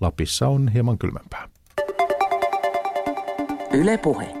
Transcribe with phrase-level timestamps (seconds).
[0.00, 1.48] Lapissa on hieman kylmempää.
[3.72, 4.34] Yle Puhe.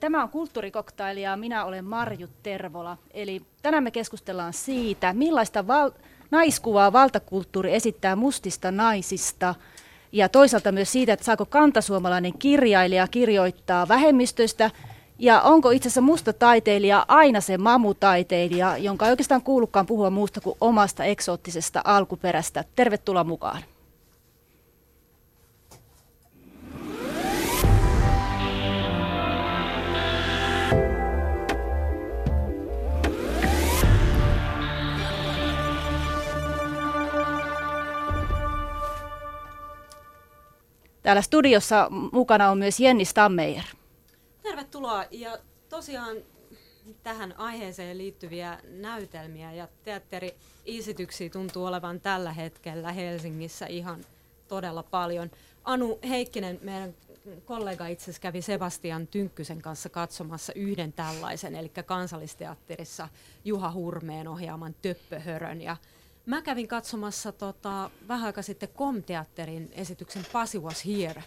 [0.00, 2.96] Tämä on kulttuurikoktaili ja minä olen Marju Tervola.
[3.10, 5.90] Eli tänään me keskustellaan siitä, millaista val-
[6.30, 9.54] naiskuvaa valtakulttuuri esittää mustista naisista
[10.12, 14.70] ja toisaalta myös siitä, että saako kantasuomalainen kirjailija kirjoittaa vähemmistöistä
[15.20, 20.40] ja onko itse asiassa musta taiteilija aina se mamutaiteilija, jonka ei oikeastaan kuulukaan puhua muusta
[20.40, 22.64] kuin omasta eksoottisesta alkuperästä.
[22.76, 23.62] Tervetuloa mukaan.
[41.02, 43.79] Täällä studiossa mukana on myös Jenni Stammeijer.
[44.50, 46.16] Tervetuloa ja tosiaan
[47.02, 54.04] tähän aiheeseen liittyviä näytelmiä ja teatteriesityksiä tuntuu olevan tällä hetkellä Helsingissä ihan
[54.48, 55.30] todella paljon.
[55.64, 56.94] Anu Heikkinen, meidän
[57.44, 63.08] kollega itse asiassa kävi Sebastian Tynkkysen kanssa katsomassa yhden tällaisen, eli kansallisteatterissa
[63.44, 65.62] Juha Hurmeen ohjaaman Töppöhörön.
[65.62, 65.76] Ja
[66.26, 71.22] Mä kävin katsomassa tota, vähän aika sitten Komteatterin esityksen Pasi Was Here,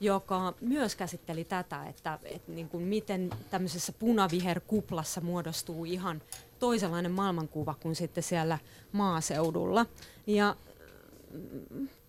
[0.00, 6.22] joka myös käsitteli tätä, että, että niin kuin miten tämmöisessä punaviherkuplassa muodostuu ihan
[6.58, 8.58] toisenlainen maailmankuva kuin sitten siellä
[8.92, 9.86] maaseudulla.
[10.26, 10.56] Ja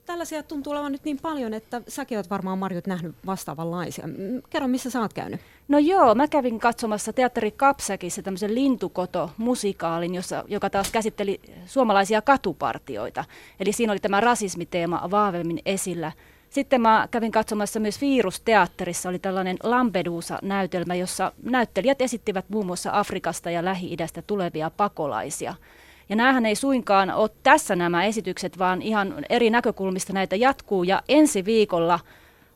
[0.05, 4.09] tällaisia tuntuu olevan nyt niin paljon, että säkin olet varmaan Marjut nähnyt vastaavanlaisia.
[4.49, 5.41] Kerro, missä sä oot käynyt?
[5.67, 13.25] No joo, mä kävin katsomassa teatteri Kapsäkissä tämmöisen lintukoto-musikaalin, jossa, joka taas käsitteli suomalaisia katupartioita.
[13.59, 16.11] Eli siinä oli tämä rasismiteema vahvemmin esillä.
[16.50, 23.50] Sitten mä kävin katsomassa myös Virusteatterissa, oli tällainen Lampedusa-näytelmä, jossa näyttelijät esittivät muun muassa Afrikasta
[23.50, 25.56] ja Lähi-idästä tulevia pakolaisia–
[26.09, 30.84] ja näähän ei suinkaan ole tässä nämä esitykset, vaan ihan eri näkökulmista näitä jatkuu.
[30.84, 32.00] Ja ensi viikolla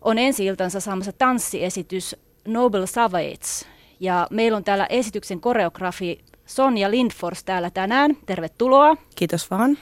[0.02, 2.16] on ensi iltansa saamassa tanssiesitys
[2.48, 3.68] Noble Savage.
[4.00, 8.18] Ja meillä on täällä esityksen koreografi Sonja Lindfors täällä tänään.
[8.26, 8.98] Tervetuloa.
[9.16, 9.78] Kiitos vaan.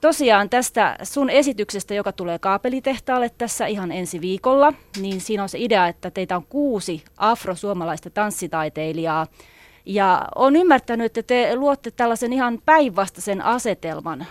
[0.00, 5.58] Tosiaan tästä sun esityksestä, joka tulee kaapelitehtaalle tässä ihan ensi viikolla, niin siinä on se
[5.58, 9.26] idea, että teitä on kuusi afrosuomalaista tanssitaiteilijaa,
[9.86, 14.26] ja olen ymmärtänyt, että te luotte tällaisen ihan päinvastaisen asetelman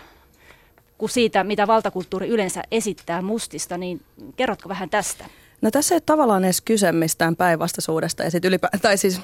[0.98, 4.02] kuin siitä, mitä valtakulttuuri yleensä esittää mustista, niin
[4.36, 5.26] kerrotko vähän tästä?
[5.62, 8.24] No tässä ei ole tavallaan edes kyse mistään päinvastaisuudesta.
[8.24, 9.22] Ja sit ylipä, tai siis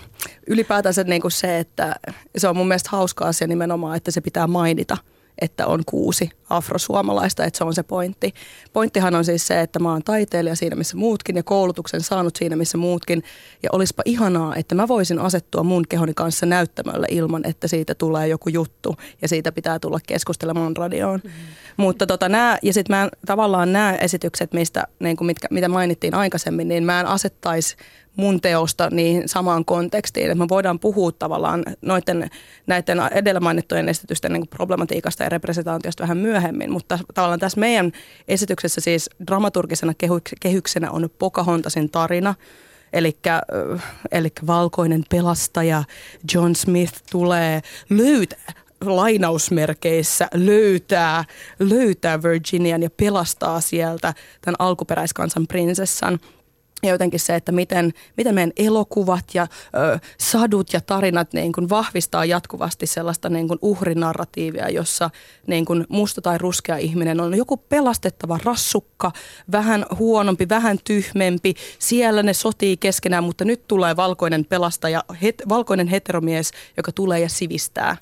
[0.48, 1.96] ylipäätänsä niin kuin se, että
[2.38, 4.98] se on mun mielestä hauska asia nimenomaan, että se pitää mainita–
[5.42, 8.34] että on kuusi afrosuomalaista, että se on se pointti.
[8.74, 12.56] Pointtihan on siis se, että mä oon taiteilija siinä missä muutkin ja koulutuksen saanut siinä
[12.56, 13.24] missä muutkin.
[13.64, 18.28] Ja olisipa ihanaa, että mä voisin asettua mun kehoni kanssa näyttämölle ilman, että siitä tulee
[18.28, 21.20] joku juttu ja siitä pitää tulla keskustelemaan radioon.
[21.24, 21.32] Mm.
[21.78, 26.14] Mutta tota, nää, ja sitten mä tavallaan nämä esitykset, mistä, niin kuin mitkä, mitä mainittiin
[26.14, 27.76] aikaisemmin, niin mä en asettaisi
[28.16, 30.32] mun teosta niin samaan kontekstiin.
[30.32, 32.30] Että me voidaan puhua tavallaan noiden,
[32.68, 37.92] näiden edellä mainittujen esitysten niin problematiikasta ja representaatiosta vähän myöhemmin, mutta tavallaan tässä meidän
[38.28, 39.94] esityksessä siis dramaturgisena
[40.40, 42.36] kehyksenä on Pocahontasin tarina,
[42.94, 43.18] Eli
[44.12, 45.84] eli valkoinen pelastaja
[46.34, 51.26] John Smith tulee löytää lainausmerkeissä löytää,
[51.60, 56.20] löytää Virginian ja pelastaa sieltä tämän alkuperäiskansan prinsessan–
[56.86, 59.48] ja jotenkin se, että miten, miten meidän elokuvat ja
[59.94, 65.10] ö, sadut ja tarinat niin kuin vahvistaa jatkuvasti sellaista niin kuin uhrinarratiivia, jossa
[65.48, 69.12] niin kuin musta tai ruskea ihminen on joku pelastettava rassukka,
[69.52, 71.54] vähän huonompi, vähän tyhmempi.
[71.80, 77.30] Siellä ne sotii keskenään, mutta nyt tulee valkoinen pelastaja, het, valkoinen heteromies, joka tulee ja
[77.30, 77.98] sivistää.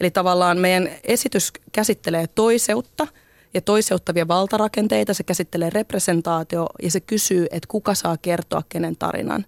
[0.00, 3.06] Eli tavallaan meidän esitys käsittelee toiseutta–
[3.54, 9.46] ja toiseuttavia valtarakenteita, se käsittelee representaatio ja se kysyy, että kuka saa kertoa kenen tarinan.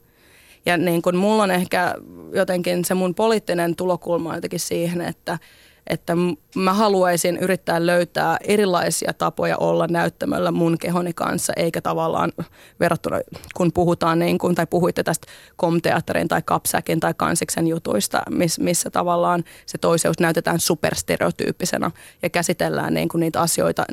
[0.67, 1.95] Ja niin kun mulla on ehkä
[2.35, 5.39] jotenkin se mun poliittinen tulokulma jotenkin siihen, että
[5.87, 6.13] että
[6.57, 12.33] mä haluaisin yrittää löytää erilaisia tapoja olla näyttämöllä mun kehoni kanssa, eikä tavallaan
[12.81, 13.21] verrattuna,
[13.57, 18.23] kun puhutaan niin kuin, tai puhuitte tästä komteatterin tai kapsäkin tai kansiksen jutuista,
[18.61, 21.91] missä tavallaan se toiseus näytetään superstereotyyppisenä
[22.23, 23.85] ja käsitellään niin kuin niitä asioita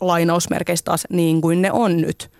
[0.00, 2.30] lainausmerkeistä taas niin kuin ne on nyt.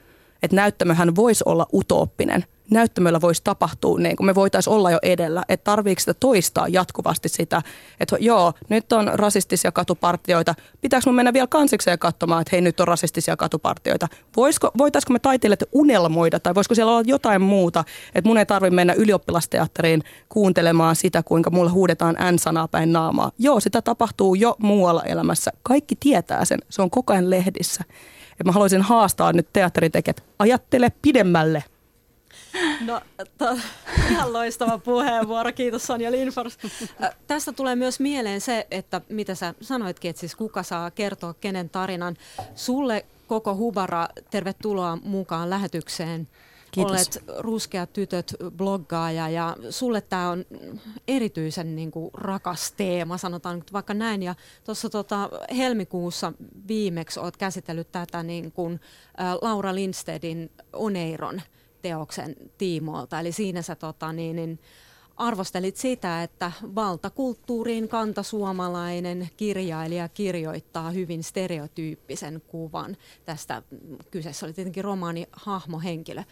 [0.42, 5.44] Että näyttämöhän voisi olla utooppinen– näyttämöllä voisi tapahtua, niin kuin me voitaisiin olla jo edellä,
[5.48, 7.62] että tarviiko sitä toistaa jatkuvasti sitä,
[8.00, 12.80] että joo, nyt on rasistisia katupartioita, pitääkö mun mennä vielä kansikseen katsomaan, että hei nyt
[12.80, 17.84] on rasistisia katupartioita, Voisiko, voitaisiko me taiteilijat unelmoida tai voisiko siellä olla jotain muuta,
[18.14, 23.32] että mun ei tarvitse mennä ylioppilasteatteriin kuuntelemaan sitä, kuinka mulla huudetaan N-sanaa päin naamaa.
[23.38, 27.84] Joo, sitä tapahtuu jo muualla elämässä, kaikki tietää sen, se on koko ajan lehdissä.
[28.40, 31.64] Et mä haluaisin haastaa nyt teatteritekijät, ajattele pidemmälle.
[32.80, 33.00] No,
[33.38, 33.58] to,
[34.10, 35.52] ihan loistava puheenvuoro.
[35.52, 36.58] Kiitos Sonja Linfors.
[37.26, 41.70] Tästä tulee myös mieleen se, että mitä sä sanoitkin, että siis kuka saa kertoa kenen
[41.70, 42.16] tarinan.
[42.54, 46.28] Sulle koko Hubara, tervetuloa mukaan lähetykseen.
[46.70, 46.92] Kiitos.
[46.92, 50.44] Olet ruskea tytöt bloggaaja ja sulle tämä on
[51.08, 54.22] erityisen niin kuin, rakas teema, sanotaan vaikka näin.
[54.22, 56.32] Ja tuossa tota, helmikuussa
[56.68, 58.80] viimeksi olet käsitellyt tätä niin kuin,
[59.20, 61.42] ä, Laura Lindstedin Oneiron–
[61.86, 63.20] teoksen tiimoilta.
[63.20, 64.58] Eli siinä sä tota, niin, niin,
[65.16, 72.96] arvostelit sitä, että valtakulttuuriin kantasuomalainen kirjailija kirjoittaa hyvin stereotyyppisen kuvan.
[73.24, 73.62] Tästä
[74.10, 76.22] kyseessä oli tietenkin romaani hahmohenkilö.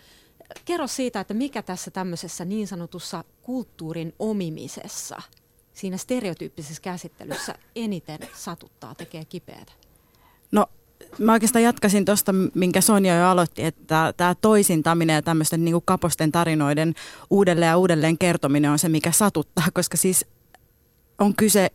[0.65, 5.23] Kerro siitä, että mikä tässä tämmöisessä niin sanotussa kulttuurin omimisessa,
[5.73, 9.73] siinä stereotyyppisessä käsittelyssä eniten satuttaa, tekee kipeätä?
[10.53, 10.67] No
[11.19, 16.33] mä oikeastaan jatkasin tuosta, minkä Sonja jo aloitti, että tämä toisintaminen ja tämmöisten niin kaposten
[16.33, 16.95] tarinoiden
[17.31, 20.27] uudelleen ja uudelleen kertominen on se, mikä satuttaa, koska siis
[21.19, 21.71] on kyse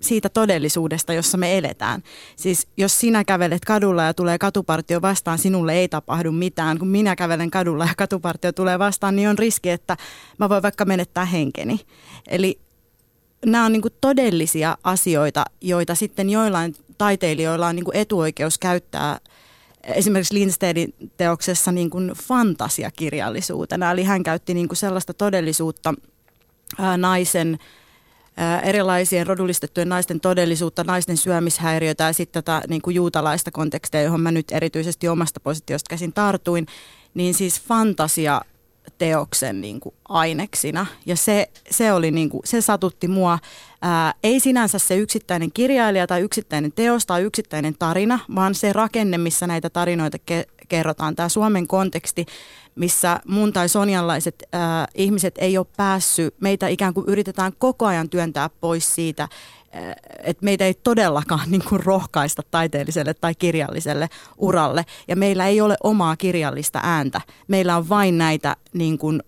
[0.00, 2.02] siitä todellisuudesta, jossa me eletään.
[2.36, 6.78] Siis jos sinä kävelet kadulla ja tulee katupartio vastaan, sinulle ei tapahdu mitään.
[6.78, 9.96] Kun minä kävelen kadulla ja katupartio tulee vastaan, niin on riski, että
[10.38, 11.80] mä voin vaikka menettää henkeni.
[12.28, 12.60] Eli
[13.46, 19.18] nämä on niin todellisia asioita, joita sitten joillain taiteilijoilla on niin kuin etuoikeus käyttää
[19.84, 23.90] esimerkiksi Lindstedin teoksessa niin kuin fantasiakirjallisuutena.
[23.90, 25.94] Eli hän käytti niin kuin sellaista todellisuutta
[26.78, 27.58] ää, naisen,
[28.62, 34.32] erilaisien rodullistettujen naisten todellisuutta, naisten syömishäiriötä ja sitten tätä niin kuin juutalaista kontekstia, johon mä
[34.32, 36.66] nyt erityisesti omasta positiosta käsin tartuin.
[37.14, 38.40] Niin siis fantasia
[39.00, 40.86] teoksen niin kuin aineksina.
[41.06, 43.38] Ja se, se, oli niin kuin, se satutti mua.
[43.82, 49.18] Ää, ei sinänsä se yksittäinen kirjailija tai yksittäinen teos tai yksittäinen tarina, vaan se rakenne,
[49.18, 51.16] missä näitä tarinoita ke- kerrotaan.
[51.16, 52.26] Tämä Suomen konteksti,
[52.74, 58.08] missä mun tai sonjanlaiset ää, ihmiset ei ole päässyt, meitä ikään kuin yritetään koko ajan
[58.08, 59.28] työntää pois siitä,
[60.22, 64.08] että meitä ei todellakaan niin kuin rohkaista taiteelliselle tai kirjalliselle
[64.38, 64.84] uralle.
[65.08, 67.20] Ja meillä ei ole omaa kirjallista ääntä.
[67.48, 69.22] Meillä on vain näitä niin kuin,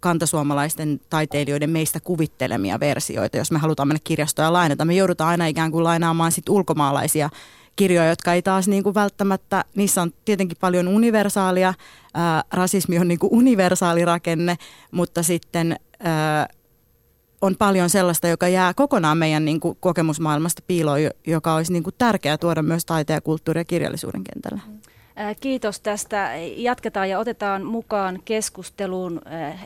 [0.00, 3.36] kantasuomalaisten taiteilijoiden meistä kuvittelemia versioita.
[3.36, 7.30] Jos me halutaan mennä kirjastoja lainata, me joudutaan aina ikään kuin lainaamaan sit ulkomaalaisia
[7.76, 11.74] kirjoja, jotka ei taas niin kuin välttämättä, niissä on tietenkin paljon universaalia,
[12.14, 14.56] ää, rasismi on niin kuin universaali rakenne,
[14.90, 16.48] mutta sitten ää,
[17.42, 21.94] on paljon sellaista, joka jää kokonaan meidän niin kuin, kokemusmaailmasta piiloon, joka olisi niin kuin,
[21.98, 24.62] tärkeää tuoda myös taiteen ja kulttuurin ja kirjallisuuden kentällä.
[25.40, 26.30] Kiitos tästä.
[26.56, 29.20] Jatketaan ja otetaan mukaan keskusteluun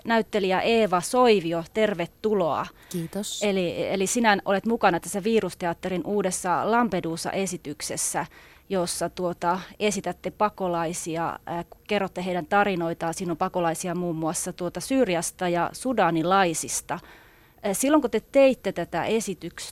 [0.04, 1.64] näyttelijä Eeva Soivio.
[1.74, 2.66] Tervetuloa.
[2.88, 3.42] Kiitos.
[3.42, 8.26] Eli, eli sinä olet mukana tässä Virusteatterin uudessa Lampedusa-esityksessä,
[8.68, 11.38] jossa tuota, esitätte pakolaisia,
[11.88, 13.14] kerrotte heidän tarinoitaan.
[13.14, 16.98] Siinä on pakolaisia muun muassa tuota Syyriasta ja sudanilaisista.
[17.72, 19.04] Silloin kun te teitte tätä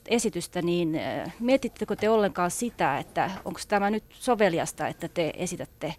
[0.09, 1.01] esitystä, niin
[1.41, 5.95] mietittekö te ollenkaan sitä, että onko tämä nyt soveliasta, että te esitätte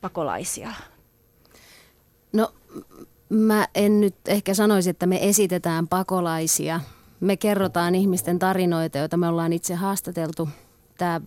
[0.00, 0.72] pakolaisia?
[2.32, 2.54] No
[3.28, 6.80] mä en nyt ehkä sanoisi, että me esitetään pakolaisia.
[7.20, 10.48] Me kerrotaan ihmisten tarinoita, joita me ollaan itse haastateltu.
[10.98, 11.20] Tämä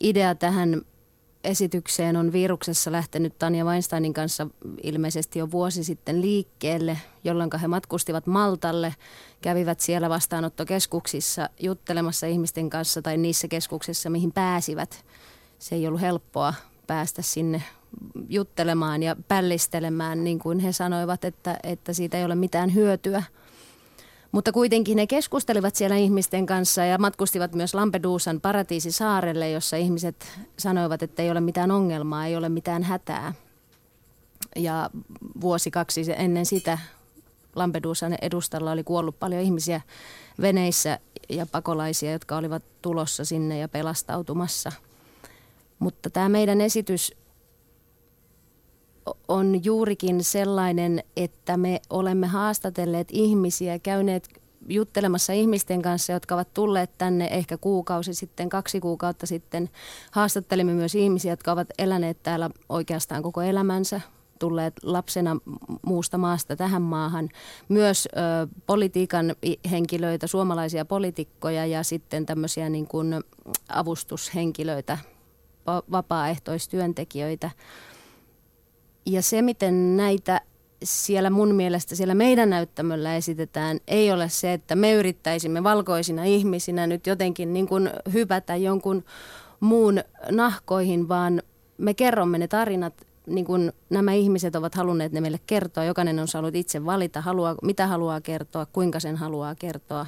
[0.00, 0.82] idea tähän
[1.46, 4.46] esitykseen on viruksessa lähtenyt Tanja Weinsteinin kanssa
[4.82, 8.94] ilmeisesti jo vuosi sitten liikkeelle, jolloin he matkustivat Maltalle,
[9.42, 15.04] kävivät siellä vastaanottokeskuksissa juttelemassa ihmisten kanssa tai niissä keskuksissa, mihin pääsivät.
[15.58, 16.54] Se ei ollut helppoa
[16.86, 17.62] päästä sinne
[18.28, 23.22] juttelemaan ja pällistelemään, niin kuin he sanoivat, että, että siitä ei ole mitään hyötyä–
[24.32, 30.26] mutta kuitenkin ne keskustelivat siellä ihmisten kanssa ja matkustivat myös Lampedusan paratiisisaarelle, jossa ihmiset
[30.58, 33.34] sanoivat, että ei ole mitään ongelmaa, ei ole mitään hätää.
[34.56, 34.90] Ja
[35.40, 36.78] vuosi kaksi ennen sitä
[37.56, 39.80] Lampedusan edustalla oli kuollut paljon ihmisiä
[40.40, 44.72] veneissä ja pakolaisia, jotka olivat tulossa sinne ja pelastautumassa.
[45.78, 47.14] Mutta tämä meidän esitys
[49.28, 54.28] on juurikin sellainen, että me olemme haastatelleet ihmisiä, käyneet
[54.68, 59.70] juttelemassa ihmisten kanssa, jotka ovat tulleet tänne ehkä kuukausi sitten, kaksi kuukautta sitten.
[60.10, 64.00] Haastattelimme myös ihmisiä, jotka ovat eläneet täällä oikeastaan koko elämänsä.
[64.38, 65.36] tulleet lapsena
[65.86, 67.28] muusta maasta tähän maahan.
[67.68, 69.34] Myös ö, politiikan
[69.70, 73.20] henkilöitä, suomalaisia poliitikkoja ja sitten tämmöisiä niin kuin
[73.68, 74.98] avustushenkilöitä,
[75.66, 77.50] vapaaehtoistyöntekijöitä.
[79.06, 80.40] Ja se, miten näitä
[80.82, 86.86] siellä mun mielestä siellä meidän näyttämöllä esitetään, ei ole se, että me yrittäisimme valkoisina ihmisinä
[86.86, 89.04] nyt jotenkin niin kuin hypätä jonkun
[89.60, 91.42] muun nahkoihin, vaan
[91.78, 95.84] me kerromme ne tarinat, niin kuin nämä ihmiset ovat halunneet ne meille kertoa.
[95.84, 100.06] Jokainen on saanut itse valita, haluaa, mitä haluaa kertoa, kuinka sen haluaa kertoa.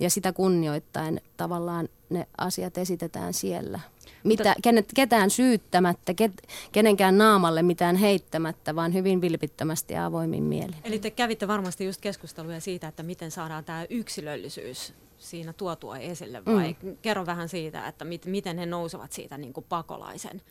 [0.00, 3.80] Ja sitä kunnioittain tavallaan ne asiat esitetään siellä.
[4.24, 6.32] Mitä, kenet, ketään syyttämättä, ket,
[6.72, 10.76] kenenkään naamalle mitään heittämättä, vaan hyvin vilpittömästi ja avoimin mielin.
[10.84, 16.44] Eli te kävitte varmasti just keskusteluja siitä, että miten saadaan tämä yksilöllisyys siinä tuotua esille,
[16.44, 16.96] vai mm.
[17.02, 20.42] kerro vähän siitä, että mit, miten he nousevat siitä niin kuin pakolaisen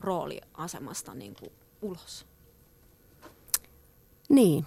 [0.00, 1.52] rooliasemasta niin kuin
[1.82, 2.26] ulos?
[4.28, 4.64] Niin.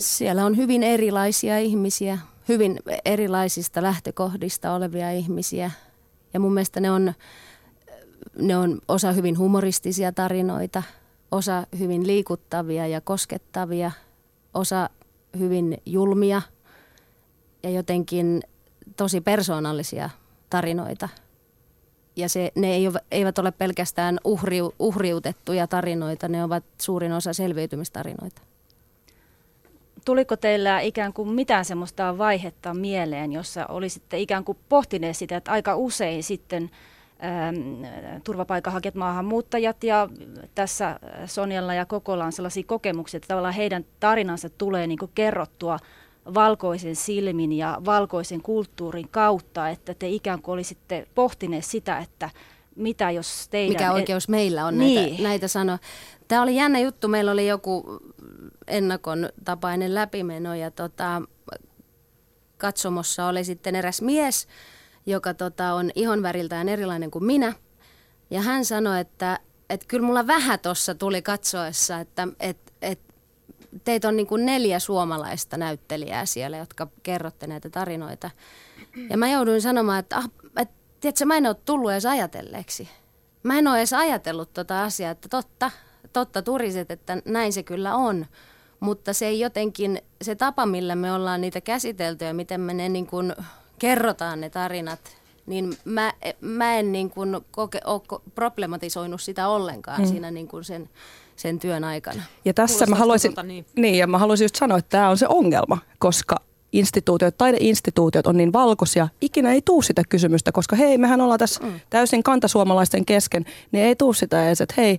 [0.00, 5.70] Siellä on hyvin erilaisia ihmisiä, hyvin erilaisista lähtökohdista olevia ihmisiä.
[6.34, 7.12] Ja mun mielestä ne on,
[8.38, 10.82] ne on osa hyvin humoristisia tarinoita,
[11.30, 13.90] osa hyvin liikuttavia ja koskettavia,
[14.54, 14.90] osa
[15.38, 16.42] hyvin julmia
[17.62, 18.42] ja jotenkin
[18.96, 20.10] tosi persoonallisia
[20.50, 21.08] tarinoita.
[22.16, 28.42] Ja se, ne ei, eivät ole pelkästään uhriu, uhriutettuja tarinoita, ne ovat suurin osa selviytymistarinoita.
[30.04, 35.52] Tuliko teillä ikään kuin mitään semmoista vaihetta mieleen, jossa olisitte ikään kuin pohtineet sitä, että
[35.52, 36.70] aika usein sitten
[37.24, 37.84] ähm,
[38.24, 40.08] turvapaikanhakijat, maahanmuuttajat ja
[40.54, 45.78] tässä Sonjalla ja Kokolla on sellaisia kokemuksia, että tavallaan heidän tarinansa tulee niin kuin kerrottua
[46.34, 52.30] valkoisen silmin ja valkoisen kulttuurin kautta, että te ikään kuin olisitte pohtineet sitä, että
[52.76, 53.72] mitä jos teidän...
[53.72, 55.10] Mikä oikeus meillä on niin.
[55.10, 55.78] näitä, näitä sanoa.
[56.28, 57.08] Tämä oli jännä juttu.
[57.08, 58.00] Meillä oli joku
[58.72, 61.22] ennakon tapainen läpimeno ja tota,
[62.58, 64.48] katsomossa oli sitten eräs mies,
[65.06, 67.52] joka tota, on ihonväriltään erilainen kuin minä.
[68.30, 69.38] Ja hän sanoi, että,
[69.70, 73.14] että kyllä mulla vähän tuossa tuli katsoessa, että, että, että
[73.84, 78.30] teitä on niin kuin neljä suomalaista näyttelijää siellä, jotka kerrotte näitä tarinoita.
[79.10, 82.88] Ja mä jouduin sanomaan, että, ah, että tiedätkö, mä en ole tullut edes ajatelleeksi.
[83.42, 85.70] Mä en ole edes ajatellut tota asiaa, että totta,
[86.12, 88.26] totta turiset, että näin se kyllä on.
[88.82, 92.88] Mutta se ei jotenkin, se tapa, millä me ollaan niitä käsitelty ja miten me ne
[92.88, 93.34] niin kuin
[93.78, 95.00] kerrotaan ne tarinat,
[95.46, 100.06] niin mä, mä en niin kuin koke, ole problematisoinut sitä ollenkaan hmm.
[100.06, 100.88] siinä niin kuin sen,
[101.36, 102.22] sen työn aikana.
[102.44, 103.66] Ja tässä mä haluaisin, niin.
[103.76, 106.36] Niin, ja mä haluaisin just sanoa, että tämä on se ongelma, koska
[106.72, 111.64] instituutiot, taideinstituutiot on niin valkoisia, ikinä ei tuu sitä kysymystä, koska hei, mehän ollaan tässä
[111.64, 111.80] mm.
[111.90, 114.98] täysin kantasuomalaisten kesken, niin ei tuu sitä edes, että hei,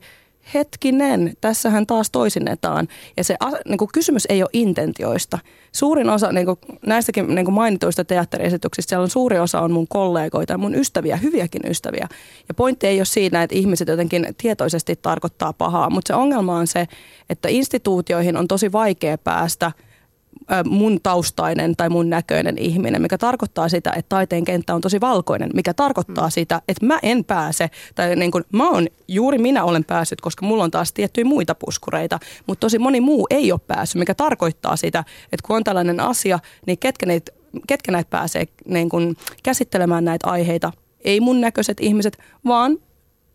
[0.53, 2.88] hetkinen, tässähän taas toisinnetaan.
[3.17, 3.35] Ja se
[3.67, 5.39] niin kuin kysymys ei ole intentioista.
[5.71, 9.88] Suurin osa niin kuin näistäkin niin kuin mainituista teatteriesityksistä, siellä on suuri osa on mun
[9.88, 12.07] kollegoita ja mun ystäviä, hyviäkin ystäviä.
[12.47, 16.67] Ja pointti ei ole siinä, että ihmiset jotenkin tietoisesti tarkoittaa pahaa, mutta se ongelma on
[16.67, 16.88] se,
[17.29, 19.71] että instituutioihin on tosi vaikea päästä–
[20.65, 25.50] mun taustainen tai mun näköinen ihminen, mikä tarkoittaa sitä, että taiteen kenttä on tosi valkoinen,
[25.53, 26.31] mikä tarkoittaa mm.
[26.31, 30.45] sitä, että mä en pääse, tai niin kuin mä on, juuri minä olen päässyt, koska
[30.45, 34.75] mulla on taas tiettyjä muita puskureita, mutta tosi moni muu ei ole päässyt, mikä tarkoittaa
[34.75, 37.31] sitä, että kun on tällainen asia, niin ketkä näitä,
[37.67, 40.71] ketkä näitä pääsee niin kuin käsittelemään näitä aiheita,
[41.03, 42.77] ei mun näköiset ihmiset, vaan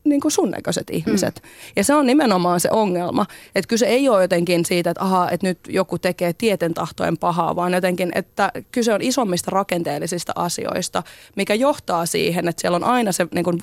[0.08, 1.40] niin kuin sun näköiset ihmiset.
[1.42, 1.48] Mm.
[1.76, 3.26] Ja se on nimenomaan se ongelma.
[3.54, 7.56] Että kyse ei ole jotenkin siitä, että aha, että nyt joku tekee tieten tahtojen pahaa,
[7.56, 11.02] vaan jotenkin, että kyse on isommista rakenteellisista asioista,
[11.36, 13.58] mikä johtaa siihen, että siellä on aina se niin kuin,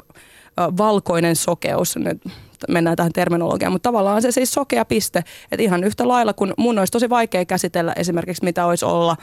[0.77, 2.21] valkoinen sokeus, nyt
[2.69, 6.79] mennään tähän terminologiaan, mutta tavallaan se siis sokea piste, että ihan yhtä lailla kun mun
[6.79, 9.17] olisi tosi vaikea käsitellä esimerkiksi mitä olisi olla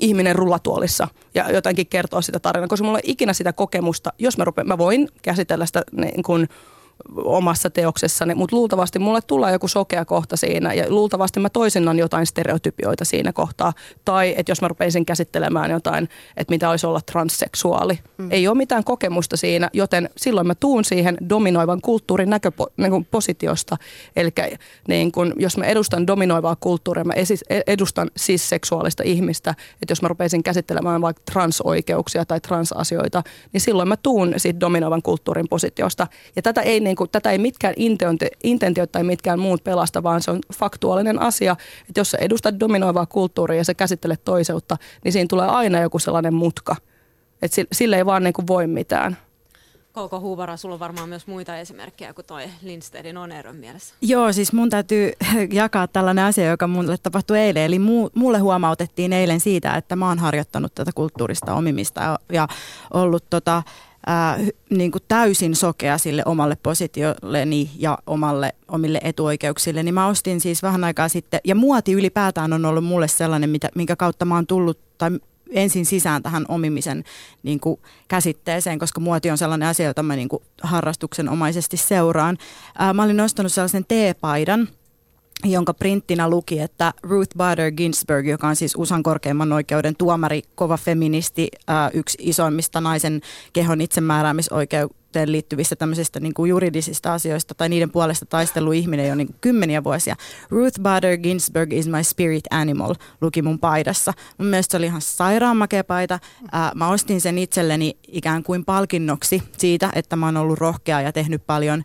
[0.00, 4.12] ihminen rullatuolissa ja jotenkin kertoa sitä tarinaa, koska mulla ei ikinä sitä kokemusta.
[4.18, 6.48] Jos mä, rupean, mä voin käsitellä sitä niin kuin
[7.16, 12.26] omassa teoksessani, mutta luultavasti mulle tulee joku sokea kohta siinä ja luultavasti mä toisinnan jotain
[12.26, 13.72] stereotypioita siinä kohtaa.
[14.04, 17.98] Tai että jos mä rupeisin käsittelemään jotain, että mitä olisi olla transseksuaali.
[18.18, 18.28] Mm.
[18.30, 22.30] Ei ole mitään kokemusta siinä, joten silloin mä tuun siihen dominoivan kulttuurin
[22.76, 23.76] näköpositiosta.
[24.16, 24.30] Eli
[24.88, 27.14] niin kun, jos mä edustan dominoivaa kulttuuria, mä
[27.66, 33.22] edustan siis seksuaalista ihmistä, että jos mä rupeisin käsittelemään vaikka transoikeuksia tai transasioita,
[33.52, 36.06] niin silloin mä tuun siitä dominoivan kulttuurin positiosta.
[36.36, 37.74] Ja tätä ei niin kuin, tätä ei mitkään
[38.44, 41.56] intentiot tai mitkään muut pelasta, vaan se on faktuaalinen asia,
[41.88, 45.98] että jos sä edustat dominoivaa kulttuuria ja sä käsittelet toiseutta, niin siinä tulee aina joku
[45.98, 46.76] sellainen mutka.
[47.42, 49.16] Että sille ei vaan niin kuin voi mitään.
[49.94, 53.94] Koko Huuvara, sulla on varmaan myös muita esimerkkejä kuin toi Lindstedin Oneron mielessä.
[54.00, 55.12] Joo, siis mun täytyy
[55.52, 57.62] jakaa tällainen asia, joka mulle tapahtui eilen.
[57.62, 57.78] Eli
[58.14, 62.48] mulle huomautettiin eilen siitä, että mä oon harjoittanut tätä kulttuurista omimista ja, ja
[62.94, 63.62] ollut tota,
[64.06, 64.38] ää,
[64.70, 70.62] niin kuin täysin sokea sille omalle positiolleni ja omalle, omille etuoikeuksille, niin mä ostin siis
[70.62, 74.46] vähän aikaa sitten, ja muoti ylipäätään on ollut mulle sellainen, mitä, minkä kautta mä oon
[74.46, 75.10] tullut, tai
[75.50, 77.04] ensin sisään tähän omimisen
[77.42, 82.38] niin kuin, käsitteeseen, koska muoti on sellainen asia, jota mä niin kuin, harrastuksenomaisesti seuraan.
[82.78, 84.68] Ää, mä olin nostanut sellaisen teepaidan,
[85.44, 90.76] jonka printtinä luki, että Ruth Bader Ginsburg, joka on siis USAn korkeimman oikeuden tuomari, kova
[90.76, 93.20] feministi, ää, yksi isoimmista naisen
[93.52, 99.26] kehon itsemääräämisoikeuteen liittyvistä tämmöisistä niin kuin juridisista asioista tai niiden puolesta taistelu ihminen jo niin
[99.26, 100.16] kuin kymmeniä vuosia.
[100.50, 104.12] Ruth Bader Ginsburg is my spirit animal, luki mun paidassa.
[104.38, 106.18] Mun mielestä se oli ihan sairaan makea paita.
[106.52, 111.12] Ää, mä ostin sen itselleni ikään kuin palkinnoksi siitä, että mä oon ollut rohkea ja
[111.12, 111.84] tehnyt paljon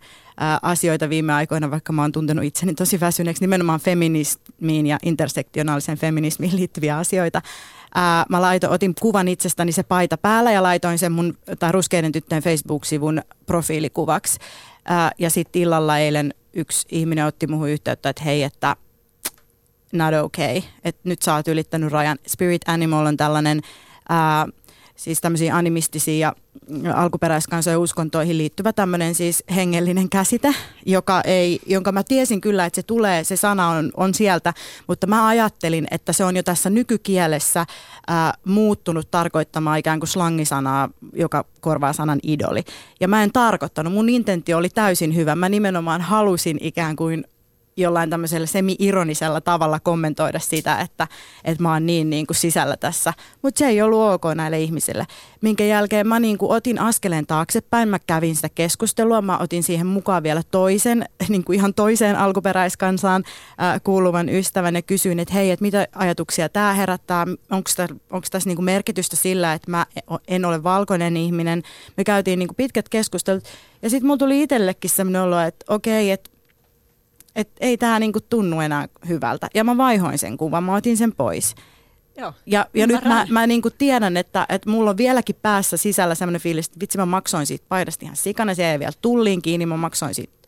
[0.61, 6.55] asioita viime aikoina, vaikka mä oon tuntenut itseni tosi väsyneeksi, nimenomaan feminismiin ja intersektionaaliseen feminismiin
[6.55, 7.41] liittyviä asioita.
[7.95, 12.11] Ää, mä laitoin, otin kuvan itsestäni se paita päällä ja laitoin sen mun tai ruskeiden
[12.11, 14.39] tyttöjen Facebook-sivun profiilikuvaksi.
[14.85, 18.75] Ää, ja sitten illalla eilen yksi ihminen otti muhun yhteyttä, että hei, että
[19.93, 22.17] not okay, että nyt sä oot ylittänyt rajan.
[22.27, 23.61] Spirit Animal on tällainen
[24.09, 24.47] ää,
[24.99, 26.35] siis tämmöisiä animistisia ja
[26.95, 32.83] alkuperäiskansojen uskontoihin liittyvä tämmöinen siis hengellinen käsite, joka ei, jonka mä tiesin kyllä, että se
[32.83, 34.53] tulee, se sana on, on sieltä,
[34.87, 37.65] mutta mä ajattelin, että se on jo tässä nykykielessä
[38.07, 42.63] ää, muuttunut tarkoittamaan ikään kuin slangisanaa, joka korvaa sanan idoli.
[42.99, 47.25] Ja mä en tarkoittanut, mun intentio oli täysin hyvä, mä nimenomaan halusin ikään kuin
[47.81, 51.07] jollain tämmöisellä semi-ironisella tavalla kommentoida sitä, että,
[51.45, 53.13] että mä oon niin, niin kuin sisällä tässä.
[53.41, 55.07] Mutta se ei ollut ok näille ihmisille.
[55.41, 59.87] Minkä jälkeen mä niin kuin otin askeleen taaksepäin, mä kävin sitä keskustelua, mä otin siihen
[59.87, 63.23] mukaan vielä toisen, niin kuin ihan toiseen alkuperäiskansaan
[63.61, 68.55] äh, kuuluvan ystävän ja kysyin, että hei, että mitä ajatuksia tämä herättää, onko tässä niin
[68.55, 69.85] kuin merkitystä sillä, että mä
[70.27, 71.63] en ole valkoinen ihminen.
[71.97, 73.43] Me käytiin niin kuin pitkät keskustelut
[73.81, 76.29] ja sitten mulla tuli itsellekin sellainen olo, että okei, että
[77.35, 79.47] että ei tämä niinku tunnu enää hyvältä.
[79.53, 81.55] Ja mä vaihoin sen kuvan, mä otin sen pois.
[82.17, 86.15] Joo, ja, ja nyt mä, mä niinku tiedän, että, että mulla on vieläkin päässä sisällä
[86.15, 89.65] sellainen fiilis, että vitsi mä maksoin siitä paidasta ihan sikana, se ei vielä tulliin kiinni,
[89.65, 90.39] mä maksoin siitä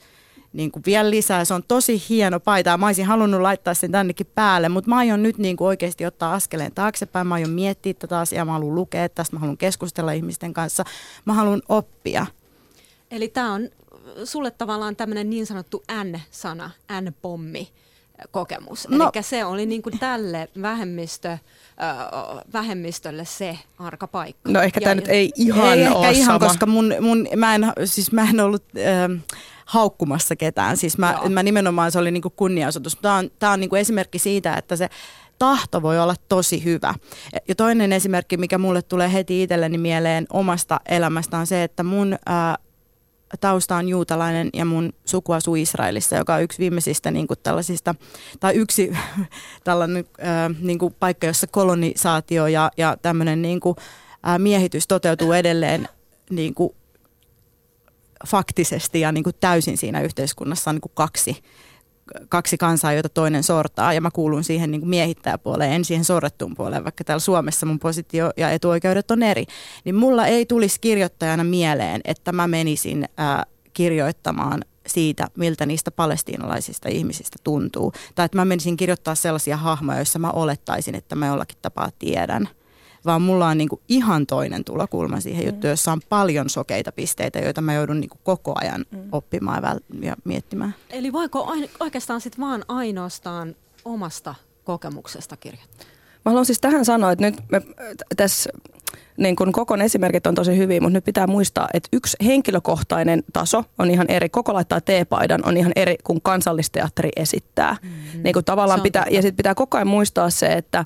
[0.53, 1.45] niin kuin vielä lisää.
[1.45, 5.23] Se on tosi hieno paita mä olisin halunnut laittaa sen tännekin päälle, mutta mä aion
[5.23, 7.27] nyt niin kuin oikeasti ottaa askeleen taaksepäin.
[7.27, 10.85] Mä aion miettiä tätä asiaa, mä haluan lukea tästä, mä haluan keskustella ihmisten kanssa,
[11.25, 12.25] mä haluan oppia.
[13.11, 13.69] Eli tämä on
[14.23, 16.71] sulle tavallaan tämmöinen niin sanottu N-sana,
[17.01, 17.71] N-pommi
[18.31, 18.87] kokemus.
[18.87, 19.11] No.
[19.15, 21.37] Eli se oli niin kuin tälle vähemmistö,
[22.53, 24.51] vähemmistölle se arka paikka.
[24.51, 28.11] No ehkä tämä nyt ei ihan ei ole ihan, koska mun, mun, mä, en, siis
[28.11, 28.63] mä en ollut...
[28.77, 30.77] Äh, haukkumassa ketään.
[30.77, 32.97] Siis mä, mä nimenomaan se oli niin kunniaosoitus.
[33.01, 34.89] Tämä on, tää on niin esimerkki siitä, että se
[35.39, 36.93] tahto voi olla tosi hyvä.
[37.47, 42.17] Ja toinen esimerkki, mikä mulle tulee heti itselleni mieleen omasta elämästä on se, että mun
[42.25, 42.57] ää,
[43.39, 47.95] tausta on juutalainen ja mun suku asuu Israelissa, joka on yksi viimeisistä niin kuin tällaisista,
[48.39, 48.91] tai yksi
[49.63, 53.75] tällainen äh, niin kuin paikka, jossa kolonisaatio ja, ja tämmöinen niin kuin,
[54.27, 55.87] äh, miehitys toteutuu edelleen
[56.29, 56.75] niin kuin
[58.27, 61.43] faktisesti ja niin kuin täysin siinä yhteiskunnassa on niin kuin kaksi
[62.29, 66.55] kaksi kansaa, joita toinen sortaa, ja mä kuulun siihen niin kuin miehittäjäpuoleen, en siihen sorrettuun
[66.55, 69.45] puoleen, vaikka täällä Suomessa mun positio ja etuoikeudet on eri,
[69.85, 73.43] niin mulla ei tulisi kirjoittajana mieleen, että mä menisin ää,
[73.73, 77.93] kirjoittamaan siitä, miltä niistä palestiinalaisista ihmisistä tuntuu.
[78.15, 82.49] Tai että mä menisin kirjoittaa sellaisia hahmoja, joissa mä olettaisin, että mä jollakin tapaa tiedän–
[83.05, 85.47] vaan mulla on niinku ihan toinen tulokulma siihen mm.
[85.47, 88.99] juttuun, jossa on paljon sokeita pisteitä, joita mä joudun niinku koko ajan mm.
[89.11, 90.75] oppimaan ja, ja miettimään.
[90.89, 95.87] Eli voiko oikeastaan sitten vaan ainoastaan omasta kokemuksesta kirjoittaa?
[96.25, 97.61] Mä haluan siis tähän sanoa, että nyt me
[98.17, 98.49] tässä
[99.17, 103.63] niin kun kokon esimerkit on tosi hyviä, mutta nyt pitää muistaa, että yksi henkilökohtainen taso
[103.79, 104.29] on ihan eri.
[104.29, 107.77] Koko laittaa teepaidan on ihan eri, kun kansallisteatteri esittää.
[107.81, 108.23] Mm-hmm.
[108.23, 110.85] Niin kun tavallaan pitää, ja sitten pitää koko ajan muistaa se, että,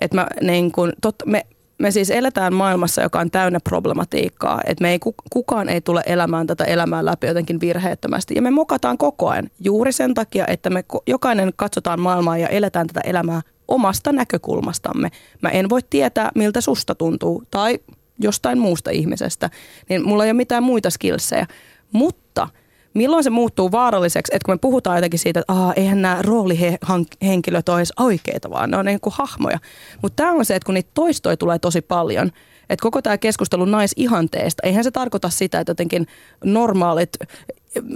[0.00, 1.46] että mä, niin kun, tot, me,
[1.78, 4.60] me siis eletään maailmassa, joka on täynnä problematiikkaa.
[4.66, 4.98] Että me ei,
[5.30, 8.34] kukaan ei tule elämään tätä elämää läpi jotenkin virheettömästi.
[8.34, 12.86] Ja me mokataan koko ajan juuri sen takia, että me jokainen katsotaan maailmaa ja eletään
[12.86, 15.10] tätä elämää omasta näkökulmastamme.
[15.42, 17.78] Mä en voi tietää, miltä susta tuntuu tai
[18.18, 19.50] jostain muusta ihmisestä.
[19.88, 21.46] Niin mulla ei ole mitään muita skillsejä.
[21.92, 22.48] Mutta–
[22.94, 27.68] milloin se muuttuu vaaralliseksi, että kun me puhutaan jotenkin siitä, että Aa, eihän nämä roolihenkilöt
[27.68, 29.58] ole edes oikeita, vaan ne on niin kuin hahmoja.
[30.02, 32.26] Mutta tämä on se, että kun niitä toistoja tulee tosi paljon,
[32.70, 36.06] että koko tämä keskustelu naisihanteesta, eihän se tarkoita sitä, että jotenkin
[36.44, 37.10] normaalit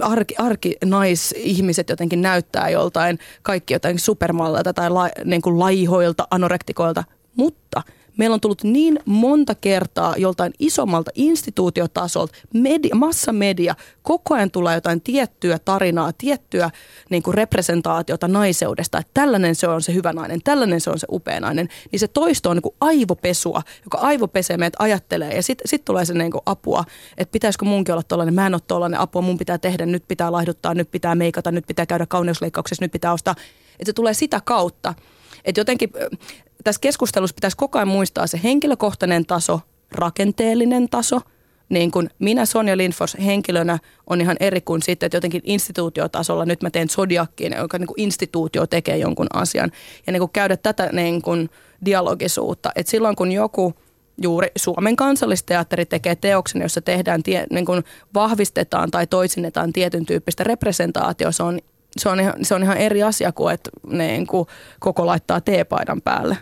[0.01, 7.03] arki, arki naisihmiset jotenkin näyttää joltain kaikki jotain supermalleilta tai la, niin kuin laihoilta, anorektikoilta,
[7.35, 7.81] mutta–
[8.19, 15.01] Meillä on tullut niin monta kertaa joltain isommalta instituutiotasolta, media, massamedia, koko ajan tulee jotain
[15.01, 16.69] tiettyä tarinaa, tiettyä
[17.09, 21.07] niin kuin representaatiota naiseudesta, että tällainen se on se hyvä nainen, tällainen se on se
[21.11, 25.35] upea nainen, niin se toisto on niin kuin aivopesua, joka aivopesee meidät ajattelee.
[25.35, 26.83] Ja sitten sit tulee se niin kuin apua,
[27.17, 30.31] että pitäisikö munkin olla tollainen, mä en ole tollainen, apua mun pitää tehdä, nyt pitää
[30.31, 33.35] laihduttaa, nyt pitää meikata, nyt pitää käydä kauneusleikkauksessa, nyt pitää ostaa,
[33.71, 34.93] että se tulee sitä kautta.
[35.45, 35.89] Että jotenkin
[36.63, 41.21] tässä keskustelussa pitäisi koko ajan muistaa se henkilökohtainen taso, rakenteellinen taso.
[41.69, 46.61] Niin kuin minä Sonja Lindfors henkilönä on ihan eri kuin sitten, että jotenkin instituutiotasolla nyt
[46.61, 49.71] mä teen Zodiakkiin, joka niin kuin instituutio tekee jonkun asian.
[50.07, 51.49] Ja niin kuin käydä tätä niin kuin
[51.85, 52.71] dialogisuutta.
[52.75, 53.73] Että silloin kun joku
[54.21, 60.43] juuri Suomen kansallisteatteri tekee teoksen, jossa tehdään, tie, niin kuin vahvistetaan tai toisinnetaan tietyn tyyppistä
[60.43, 61.59] representaatio, se on
[61.97, 64.47] se on, se on ihan eri asia kuin, että niin kuin
[64.79, 66.37] koko laittaa teepaidan päälle.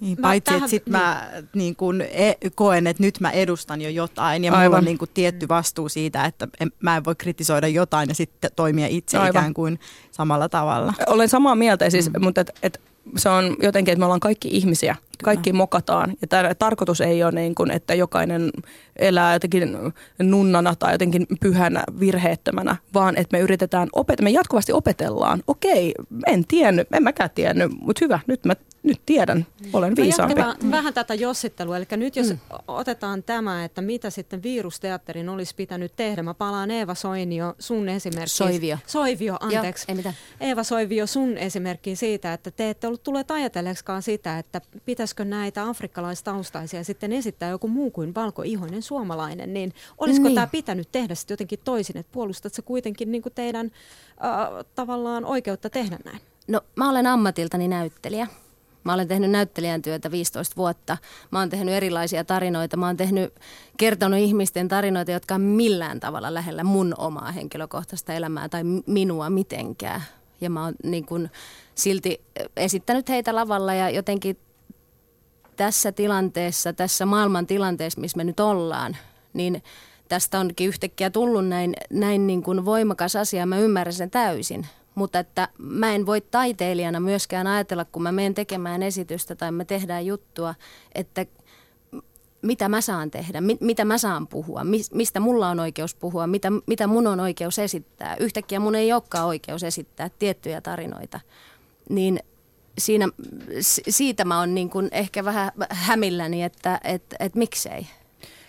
[0.00, 1.02] Niin, paitsi, tähän, että sitten niin.
[1.02, 4.64] mä niin kun, e, koen, että nyt mä edustan jo jotain ja Aivan.
[4.64, 8.14] mulla on niin kun, tietty vastuu siitä, että en, mä en voi kritisoida jotain ja
[8.14, 9.30] sitten toimia itse Aivan.
[9.30, 10.94] ikään kuin samalla tavalla.
[11.06, 12.24] Olen samaa mieltä, siis, mm.
[12.24, 12.80] mutta et, et,
[13.16, 15.58] se on jotenkin, että me ollaan kaikki ihmisiä, kaikki Kyllä.
[15.58, 16.14] mokataan.
[16.20, 18.50] Ja tämä tarkoitus ei ole niin kuin, että jokainen
[18.96, 19.76] elää jotenkin
[20.18, 25.42] nunnana tai jotenkin pyhänä virheettömänä, vaan että me yritetään opetella, me jatkuvasti opetellaan.
[25.46, 25.94] Okei,
[26.26, 30.40] en tiennyt, en mäkään tiennyt, mutta hyvä, nyt mä nyt tiedän, olen viisaampi.
[30.40, 32.38] No vähän tätä jossittelua, eli nyt jos mm.
[32.68, 36.22] otetaan tämä, että mitä sitten virusteatterin olisi pitänyt tehdä.
[36.22, 38.30] Mä palaan Eeva Soinio sun esimerkki.
[38.30, 38.78] Soivio.
[38.86, 39.84] Soivio, anteeksi.
[39.88, 40.14] Joo, ei mitään.
[40.40, 45.68] Eeva Soivio sun esimerkkiin siitä, että te ette ollut tulleet ajatelleeksikaan sitä, että pitäisikö näitä
[45.68, 50.34] afrikkalaistaustaisia sitten esittää joku muu kuin valkoihoinen suomalainen, niin olisiko niin.
[50.34, 53.66] tämä pitänyt tehdä sitten jotenkin toisin, että puolustat se kuitenkin niin kuin teidän
[54.24, 56.20] äh, tavallaan oikeutta tehdä näin?
[56.48, 58.26] No mä olen ammatiltani näyttelijä.
[58.84, 60.98] Mä olen tehnyt näyttelijän työtä 15 vuotta.
[61.30, 62.76] Mä oon tehnyt erilaisia tarinoita.
[62.76, 63.34] Mä oon tehnyt,
[63.76, 70.02] kertonut ihmisten tarinoita, jotka on millään tavalla lähellä mun omaa henkilökohtaista elämää tai minua mitenkään.
[70.40, 71.28] Ja mä oon niin kun
[71.74, 72.20] silti
[72.56, 74.36] esittänyt heitä lavalla ja jotenkin
[75.56, 78.96] tässä tilanteessa, tässä maailman tilanteessa, missä me nyt ollaan,
[79.32, 79.62] niin
[80.08, 83.46] tästä onkin yhtäkkiä tullut näin, näin niin kuin voimakas asia.
[83.46, 84.66] Mä ymmärrän sen täysin.
[84.94, 89.64] Mutta että mä en voi taiteilijana myöskään ajatella, kun mä menen tekemään esitystä tai me
[89.64, 90.54] tehdään juttua,
[90.94, 91.26] että
[92.42, 94.60] mitä mä saan tehdä, mit, mitä mä saan puhua,
[94.92, 98.16] mistä mulla on oikeus puhua, mitä, mitä mun on oikeus esittää.
[98.20, 101.20] Yhtäkkiä mun ei olekaan oikeus esittää tiettyjä tarinoita.
[101.88, 102.20] Niin
[102.78, 103.08] siinä,
[103.88, 107.86] siitä mä oon niin kuin ehkä vähän hämilläni, että et, et miksei.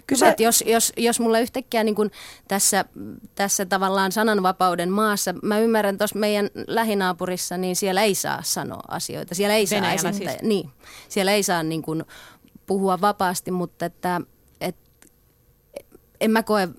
[0.08, 2.12] Kyllä että jos, jos, jos mulla yhtäkkiä niin kuin
[2.48, 2.86] tässä,
[3.36, 9.36] tässä tavallaan sananvapauden maassa, mä ymmärrän tuossa meidän lähinaapurissa, niin siellä ei saa sanoa asioita.
[9.36, 10.42] Siellä ei saa esittää, siis.
[10.42, 10.70] niin,
[11.10, 12.04] siellä ei saa niin kuin
[12.66, 14.22] puhua vapaasti, mutta että,
[14.62, 14.76] et,
[16.22, 16.70] en mä koe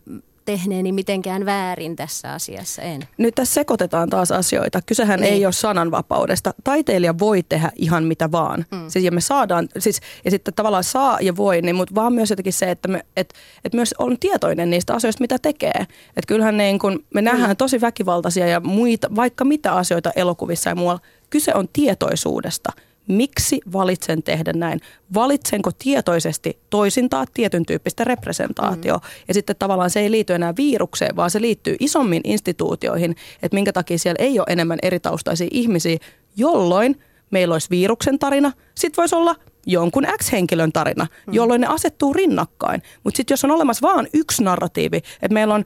[0.45, 3.01] tehneeni mitenkään väärin tässä asiassa, en.
[3.19, 4.81] Nyt tässä sekoitetaan taas asioita.
[4.87, 5.33] Kysehän niin.
[5.33, 6.55] ei ole sananvapaudesta.
[6.65, 8.65] Taiteilija voi tehdä ihan mitä vaan.
[8.71, 8.89] Mm.
[8.89, 12.31] Siis, ja me saadaan, siis, ja sitten tavallaan saa ja voi, niin, mutta vaan myös
[12.31, 15.81] jotenkin se, että, me, et, et myös on tietoinen niistä asioista, mitä tekee.
[16.17, 20.75] Että kyllähän niin kun me nähdään tosi väkivaltaisia ja muita, vaikka mitä asioita elokuvissa ja
[20.75, 21.01] muualla.
[21.31, 22.73] Kyse on tietoisuudesta
[23.09, 24.81] miksi valitsen tehdä näin.
[25.15, 28.95] Valitsenko tietoisesti toisintaa tietyn tyyppistä representaatio.
[28.97, 29.03] Mm.
[29.29, 33.11] Ja sitten tavallaan se ei liity enää virukseen, vaan se liittyy isommin instituutioihin,
[33.43, 35.99] että minkä takia siellä ei ole enemmän eritaustaisia ihmisiä,
[36.37, 42.83] jolloin meillä olisi viruksen tarina, sitten voisi olla jonkun X-henkilön tarina, jolloin ne asettuu rinnakkain.
[43.05, 45.65] Mutta sitten jos on olemassa vain yksi narratiivi, että meillä on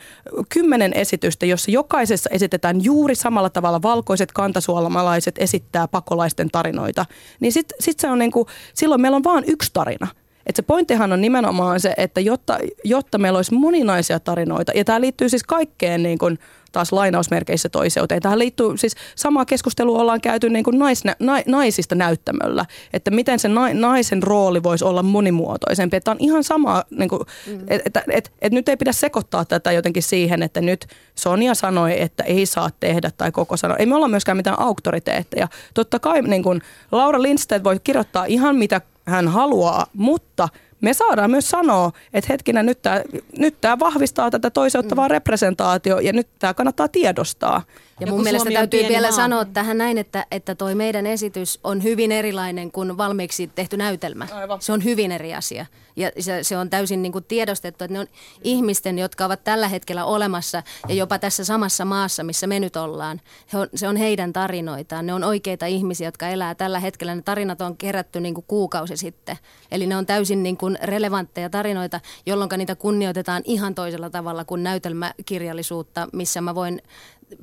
[0.49, 7.07] kymmenen esitystä, jossa jokaisessa esitetään juuri samalla tavalla valkoiset kantasuolamalaiset esittää pakolaisten tarinoita,
[7.41, 10.09] niin sitten sit se on niinku, silloin meillä on vain yksi tarina.
[10.47, 15.01] Et se pointtihan on nimenomaan se, että jotta, jotta meillä olisi moninaisia tarinoita, ja tämä
[15.01, 16.39] liittyy siis kaikkeen niin kuin,
[16.73, 18.23] taas lainausmerkeissä toiseuteen.
[18.23, 23.39] Tähän liittyy siis samaa keskustelua ollaan käyty niin kuin nais, na, naisista näyttämöllä, että miten
[23.39, 25.97] se na, naisen rooli voisi olla monimuotoisempi.
[25.97, 27.61] Että on ihan sama, niin kuin, mm.
[27.69, 32.01] että et, et, et nyt ei pidä sekoittaa tätä jotenkin siihen, että nyt Sonja sanoi,
[32.01, 33.77] että ei saa tehdä tai koko sanoi.
[33.79, 35.49] Ei me olla myöskään mitään auktoriteetteja.
[35.75, 40.49] Totta kai niin kuin Laura Lindstedt voi kirjoittaa ihan mitä hän haluaa, mutta
[40.81, 43.03] me saadaan myös sanoa, että hetkinen, nyt tämä
[43.39, 45.13] nyt tää vahvistaa tätä toiseuttavaa mm.
[45.13, 47.63] representaatio ja nyt tämä kannattaa tiedostaa.
[48.01, 49.17] Ja mun mielestä Suomi täytyy vielä maa.
[49.17, 54.27] sanoa tähän näin, että, että toi meidän esitys on hyvin erilainen kuin valmiiksi tehty näytelmä.
[54.33, 54.63] Aivan.
[54.63, 55.67] Se on hyvin eri asia.
[55.97, 58.07] Ja se, se on täysin niin kuin tiedostettu, että ne on
[58.45, 63.21] ihmisten, jotka ovat tällä hetkellä olemassa ja jopa tässä samassa maassa, missä me nyt ollaan.
[63.53, 65.07] He on, se on heidän tarinoitaan.
[65.07, 67.15] Ne on oikeita ihmisiä, jotka elää tällä hetkellä.
[67.15, 69.37] Ne tarinat on kerätty niin kuin kuukausi sitten.
[69.71, 74.63] Eli ne on täysin niin kuin relevantteja tarinoita, jolloin niitä kunnioitetaan ihan toisella tavalla kuin
[74.63, 76.83] näytelmäkirjallisuutta, missä mä voin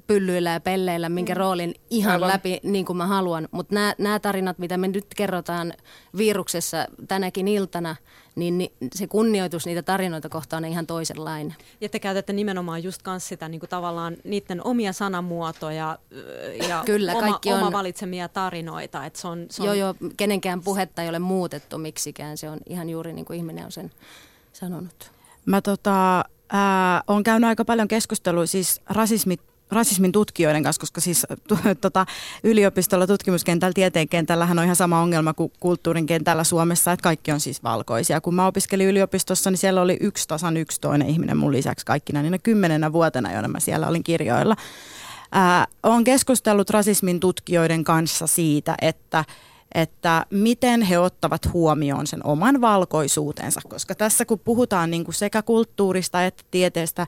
[0.07, 2.27] pyllyillä ja pelleillä, minkä roolin ihan Aivan.
[2.29, 3.47] läpi niin kuin mä haluan.
[3.51, 5.73] Mutta nämä tarinat, mitä me nyt kerrotaan
[6.17, 7.95] viruksessa tänäkin iltana,
[8.35, 11.55] niin ni- se kunnioitus niitä tarinoita kohtaan on ihan toisenlainen.
[11.81, 15.97] Ja te käytätte nimenomaan just kans sitä niin kuin tavallaan niiden omia sanamuotoja
[16.69, 19.05] ja Kyllä, oma, kaikki on- oma valitsemia tarinoita.
[19.05, 22.37] Et se on, se on, Joo, joo, kenenkään puhetta ei ole muutettu miksikään.
[22.37, 23.91] Se on ihan juuri niin kuin ihminen on sen
[24.53, 25.11] sanonut.
[25.45, 29.37] Mä tota, ää, on käynyt aika paljon keskustelua siis rasismi,
[29.71, 32.05] rasismin tutkijoiden kanssa, koska siis tu, tota,
[32.43, 37.39] yliopistolla, tutkimuskentällä, tieteen kentällähän on ihan sama ongelma kuin kulttuurin kentällä Suomessa, että kaikki on
[37.39, 38.21] siis valkoisia.
[38.21, 42.21] Kun mä opiskelin yliopistossa, niin siellä oli yksi tasan yksi toinen ihminen mun lisäksi kaikkina
[42.21, 44.55] niinä kymmenenä vuotena, joina mä siellä olin kirjoilla.
[45.83, 49.25] Olen keskustellut rasismin tutkijoiden kanssa siitä, että
[49.75, 55.41] että miten he ottavat huomioon sen oman valkoisuutensa, koska tässä kun puhutaan niin kuin sekä
[55.41, 57.07] kulttuurista että tieteestä,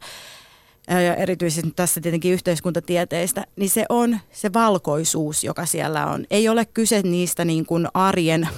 [0.87, 6.25] ja erityisesti tässä tietenkin yhteiskuntatieteistä, niin se on se valkoisuus, joka siellä on.
[6.29, 8.49] Ei ole kyse niistä niin kuin arjen,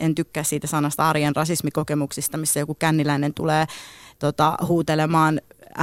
[0.00, 3.66] en tykkää siitä sanasta arjen rasismikokemuksista, missä joku känniläinen tulee
[4.18, 5.40] tota, huutelemaan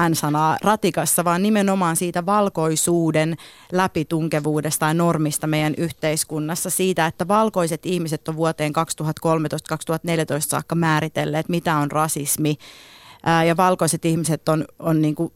[0.09, 3.35] N-sanaa ratikassa, vaan nimenomaan siitä valkoisuuden
[3.71, 6.69] läpitunkevuudesta ja normista meidän yhteiskunnassa.
[6.69, 12.57] Siitä, että valkoiset ihmiset on vuoteen 2013-2014 saakka määritelleet, mitä on rasismi.
[13.47, 15.33] Ja valkoiset ihmiset on, on niin kuin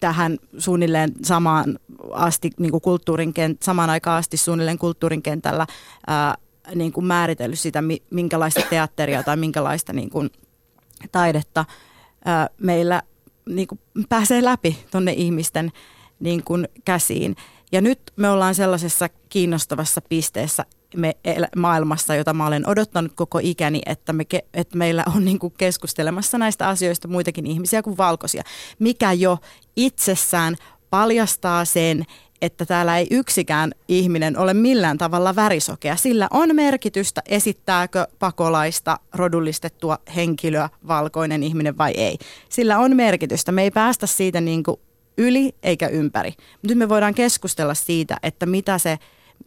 [0.00, 1.78] tähän suunnilleen samaan
[2.12, 5.66] asti, niin kuin kulttuurin kent, samaan aikaan asti suunnilleen kulttuurin kentällä
[6.06, 6.36] ää,
[6.74, 10.30] niin kuin määritellyt sitä, mi- minkälaista teatteria tai minkälaista niin kuin
[11.12, 11.64] taidetta
[12.24, 13.02] ää, meillä
[13.48, 15.72] niin kuin pääsee läpi tuonne ihmisten
[16.20, 17.36] niin kuin käsiin.
[17.72, 20.64] Ja nyt me ollaan sellaisessa kiinnostavassa pisteessä
[20.96, 21.16] me
[21.56, 26.38] maailmassa, jota mä olen odottanut koko ikäni, että, me että meillä on niin kuin keskustelemassa
[26.38, 28.42] näistä asioista muitakin ihmisiä kuin valkoisia,
[28.78, 29.38] mikä jo
[29.76, 30.56] itsessään
[30.90, 32.04] paljastaa sen,
[32.42, 35.96] että täällä ei yksikään ihminen ole millään tavalla värisokea.
[35.96, 42.18] Sillä on merkitystä, esittääkö pakolaista rodullistettua henkilöä valkoinen ihminen vai ei.
[42.48, 43.52] Sillä on merkitystä.
[43.52, 44.80] Me ei päästä siitä niin kuin
[45.18, 46.32] yli eikä ympäri.
[46.62, 48.98] Nyt me voidaan keskustella siitä, että mitä, se,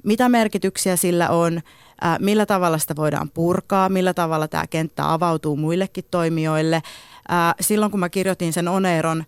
[0.03, 1.62] mitä merkityksiä sillä on,
[2.01, 6.81] ää, millä tavalla sitä voidaan purkaa, millä tavalla tämä kenttä avautuu muillekin toimijoille.
[7.27, 9.23] Ää, silloin kun mä kirjoitin sen Oneeron,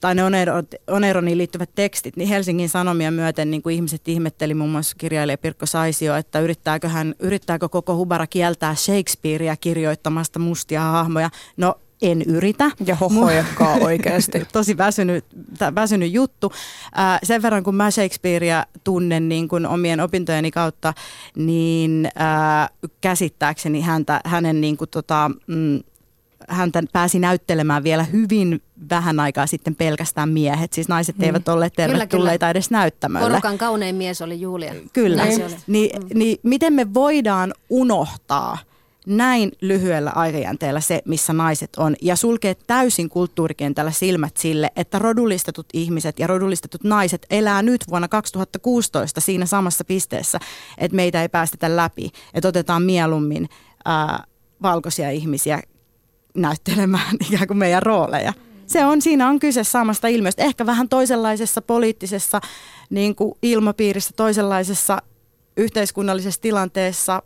[0.00, 0.54] tai ne Onero,
[0.86, 5.66] Oneroniin liittyvät tekstit, niin Helsingin Sanomia myöten niin kuin ihmiset ihmetteli muun muassa kirjailija Pirkko
[5.66, 11.30] Saisio, että yrittääkö, hän, yrittääkö koko Hubara kieltää Shakespearea kirjoittamasta mustia hahmoja.
[11.56, 12.70] No en yritä.
[12.86, 14.42] Ja hohojakkaa oikeasti.
[14.52, 15.24] Tosi väsynyt,
[15.74, 16.52] väsynyt juttu.
[16.94, 20.94] Ää, sen verran kun mä Shakespearea tunnen niin kuin omien opintojeni kautta,
[21.36, 22.68] niin ää,
[23.00, 25.80] käsittääkseni häntä, hänen niin kuin tota, mm,
[26.48, 30.72] häntä pääsi näyttelemään vielä hyvin vähän aikaa sitten pelkästään miehet.
[30.72, 31.24] Siis naiset Hmm.
[31.24, 33.28] eivät olleet Kyllä, tervetulleita edes näyttämölle.
[33.28, 34.74] Porukan kaunein mies oli Julia.
[34.92, 35.16] Kyllä.
[35.16, 35.54] Näin se oli.
[35.66, 38.58] Niin, niin miten me voidaan unohtaa
[39.06, 45.66] näin lyhyellä aikajänteellä se, missä naiset on, ja sulkee täysin kulttuurikentällä silmät sille, että rodullistetut
[45.72, 50.40] ihmiset ja rodullistetut naiset elää nyt vuonna 2016 siinä samassa pisteessä,
[50.78, 53.48] että meitä ei päästetä läpi, että otetaan mieluummin
[53.84, 54.24] ää,
[54.62, 55.60] valkoisia ihmisiä
[56.34, 58.32] näyttelemään ikään kuin meidän rooleja.
[58.66, 62.40] Se on, siinä on kyse samasta ilmiöstä, ehkä vähän toisenlaisessa poliittisessa
[62.90, 65.02] niin kuin ilmapiirissä, toisenlaisessa
[65.56, 67.22] yhteiskunnallisessa tilanteessa,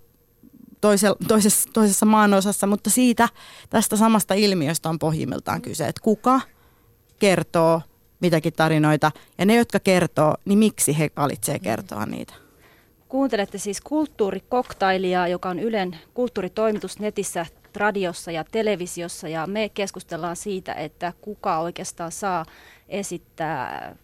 [0.84, 3.28] toisella, toisessa, toisessa maanosassa, mutta siitä
[3.70, 6.40] tästä samasta ilmiöstä on pohjimmiltaan kyse, että kuka
[7.18, 7.82] kertoo
[8.20, 9.10] mitäkin tarinoita.
[9.38, 12.34] Ja ne, jotka kertoo, niin miksi he valitsee kertoa niitä.
[13.08, 19.28] Kuuntelette siis kulttuurikoktailia, joka on Ylen kulttuuritoimitus netissä, radiossa ja televisiossa.
[19.28, 22.44] Ja me keskustellaan siitä, että kuka oikeastaan saa
[22.88, 23.94] esittää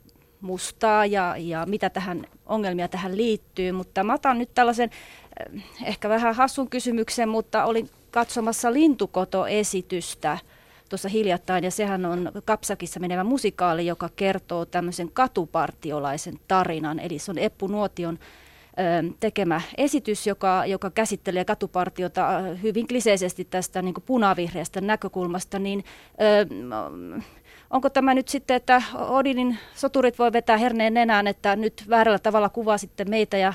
[0.40, 4.90] mustaa ja, ja mitä tähän ongelmia tähän liittyy, mutta mä otan nyt tällaisen
[5.84, 10.38] ehkä vähän hassun kysymyksen, mutta olin katsomassa Lintukoto-esitystä
[10.88, 17.30] tuossa hiljattain, ja sehän on Kapsakissa menevä musikaali, joka kertoo tämmöisen katupartiolaisen tarinan, eli se
[17.30, 18.18] on Eppu Nuotion
[19.20, 22.28] tekemä esitys, joka, joka käsittelee katupartiota
[22.62, 25.84] hyvin kliseisesti tästä niin punavihreästä näkökulmasta, niin
[26.20, 26.46] ö,
[27.70, 32.48] onko tämä nyt sitten, että Odinin soturit voi vetää herneen nenään, että nyt väärällä tavalla
[32.48, 33.52] kuvaa sitten meitä ja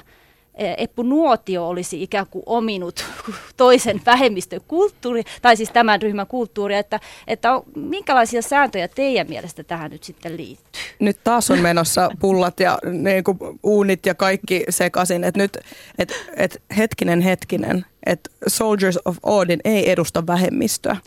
[0.58, 3.06] Eppu Nuotio olisi ikään kuin ominut
[3.58, 9.64] toisen vähemmistön kulttuuri, tai siis tämän ryhmän kulttuuria, että, että on, minkälaisia sääntöjä teidän mielestä
[9.64, 10.82] tähän nyt sitten liittyy?
[11.00, 15.58] Nyt taas on menossa pullat ja niin kuin uunit ja kaikki sekaisin, että nyt,
[16.00, 20.98] et, et hetkinen hetkinen, että Soldiers of Odin ei edusta vähemmistöä.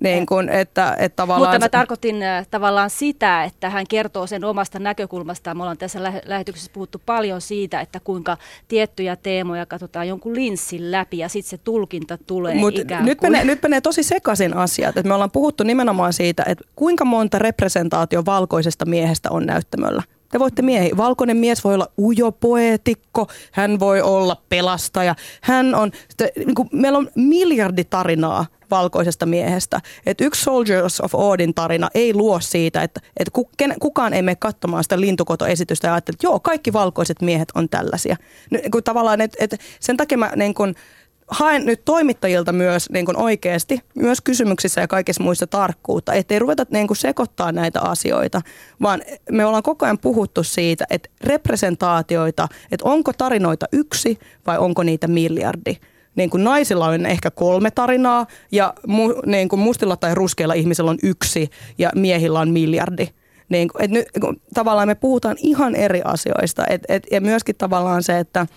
[0.00, 1.52] Niin kun, että, että tavallaan...
[1.52, 5.56] Mutta mä tarkoitin äh, tavallaan sitä, että hän kertoo sen omasta näkökulmastaan.
[5.56, 8.36] Me ollaan tässä lä- lähetyksessä puhuttu paljon siitä, että kuinka
[8.68, 13.32] tiettyjä teemoja katsotaan jonkun linssin läpi ja sitten se tulkinta tulee Mut ikään nyt kuin.
[13.32, 14.96] Menee, nyt menee tosi sekaisin asiat.
[14.96, 20.02] Että me ollaan puhuttu nimenomaan siitä, että kuinka monta representaatio valkoisesta miehestä on näyttämöllä.
[20.28, 20.96] Te voitte miehi.
[20.96, 25.14] Valkoinen mies voi olla ujo poetikko, hän voi olla pelastaja.
[25.42, 25.90] Hän on,
[26.36, 29.80] niin kuin, meillä on miljardi tarinaa valkoisesta miehestä.
[30.06, 33.30] Et yksi Soldiers of Odin tarina ei luo siitä, että, että
[33.80, 38.16] kukaan ei mene katsomaan sitä lintukotoesitystä ja ajattele, että joo, kaikki valkoiset miehet on tällaisia.
[38.50, 40.74] Niin, kun tavallaan, että, että sen takia mä niin kun,
[41.28, 46.66] haen nyt toimittajilta myös niin kuin oikeasti, myös kysymyksissä ja kaikissa muissa tarkkuutta, ettei ruveta
[46.70, 48.40] niin kuin sekoittaa näitä asioita,
[48.82, 54.82] vaan me ollaan koko ajan puhuttu siitä, että representaatioita, että onko tarinoita yksi vai onko
[54.82, 55.76] niitä miljardi.
[56.16, 60.90] Niin kuin naisilla on ehkä kolme tarinaa ja mu, niin kuin mustilla tai ruskeilla ihmisillä
[60.90, 63.08] on yksi ja miehillä on miljardi.
[63.48, 64.06] Niin, et nyt,
[64.54, 68.46] tavallaan me puhutaan ihan eri asioista et, et, ja myöskin tavallaan se, että–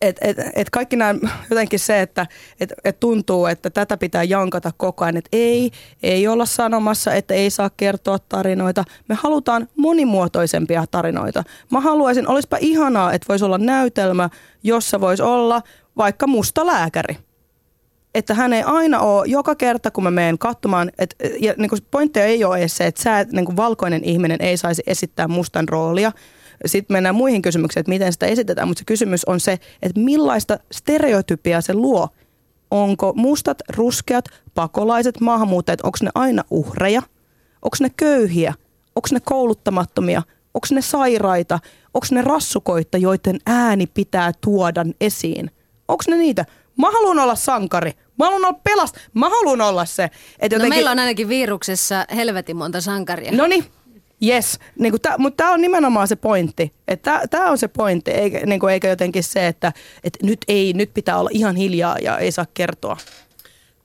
[0.00, 1.14] et, et, et kaikki nämä,
[1.50, 2.26] jotenkin se, että
[2.60, 5.70] et, et tuntuu, että tätä pitää jankata koko ajan, että ei,
[6.02, 8.84] ei olla sanomassa, että ei saa kertoa tarinoita.
[9.08, 11.44] Me halutaan monimuotoisempia tarinoita.
[11.70, 14.30] Mä haluaisin, olisipa ihanaa, että voisi olla näytelmä,
[14.62, 15.62] jossa voisi olla
[15.96, 17.16] vaikka musta lääkäri.
[18.14, 22.26] Että hän ei aina ole, joka kerta kun mä menen katsomaan, että ja niin pointteja
[22.26, 26.12] ei ole edes se, että sä, niin valkoinen ihminen ei saisi esittää mustan roolia,
[26.66, 30.58] sitten mennään muihin kysymyksiin, että miten sitä esitetään, mutta se kysymys on se, että millaista
[30.72, 32.08] stereotypia se luo.
[32.70, 37.02] Onko mustat, ruskeat, pakolaiset, maahanmuuttajat, onko ne aina uhreja?
[37.62, 38.54] Onko ne köyhiä?
[38.96, 40.22] Onko ne kouluttamattomia?
[40.54, 41.58] Onko ne sairaita?
[41.94, 45.50] Onko ne rassukoita, joiden ääni pitää tuoda esiin?
[45.88, 46.44] Onko ne niitä?
[46.78, 47.92] Mä haluan olla sankari.
[48.18, 48.96] Mä haluan olla pelast.
[49.14, 50.04] Mä haluan olla se.
[50.04, 50.60] Että jotenkin...
[50.62, 53.32] No meillä on ainakin viruksessa helvetin monta sankaria.
[53.32, 53.64] No niin,
[54.26, 56.72] Yes, niin mutta tämä on nimenomaan se pointti.
[57.30, 59.72] Tämä on se pointti, eikä, niin kuin, eikä jotenkin se, että
[60.04, 62.96] et nyt, ei, nyt pitää olla ihan hiljaa ja ei saa kertoa.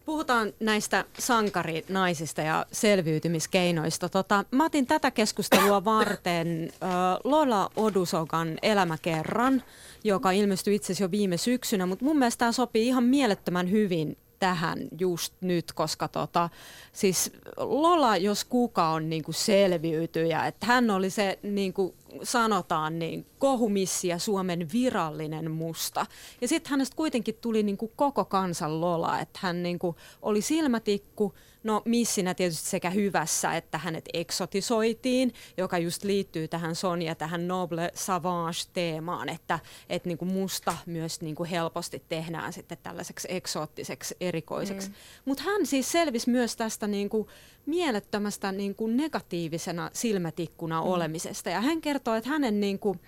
[0.05, 4.09] Puhutaan näistä sankarinaisista ja selviytymiskeinoista.
[4.09, 6.89] Tota, mä otin tätä keskustelua varten äh,
[7.23, 9.63] Lola Odusokan elämäkerran,
[10.03, 14.17] joka ilmestyi itse asiassa jo viime syksynä, mutta mun mielestä tämä sopii ihan mielettömän hyvin
[14.39, 16.49] tähän just nyt, koska tota,
[16.93, 22.99] siis Lola, jos kuka on niin kuin selviytyjä, että hän oli se niin kuin sanotaan
[22.99, 26.05] niin kohumissia Suomen virallinen musta.
[26.41, 30.41] Ja sitten hänestä kuitenkin tuli niin kuin koko kansan Lola, että hän niin kuin oli
[30.41, 31.33] silmätikku,
[31.67, 37.91] No missinä tietysti sekä hyvässä, että hänet eksotisoitiin, joka just liittyy tähän Sonja, tähän noble
[37.93, 44.89] savage-teemaan, että, että niin kuin musta myös niin kuin helposti tehdään sitten tällaiseksi eksoottiseksi erikoiseksi.
[44.89, 44.95] Mm.
[45.25, 47.27] Mutta hän siis selvisi myös tästä niin kuin
[47.65, 50.87] mielettömästä niin kuin negatiivisena silmätikkuna mm.
[50.87, 51.49] olemisesta.
[51.49, 52.99] Ja hän kertoo, että hänen niin kuin,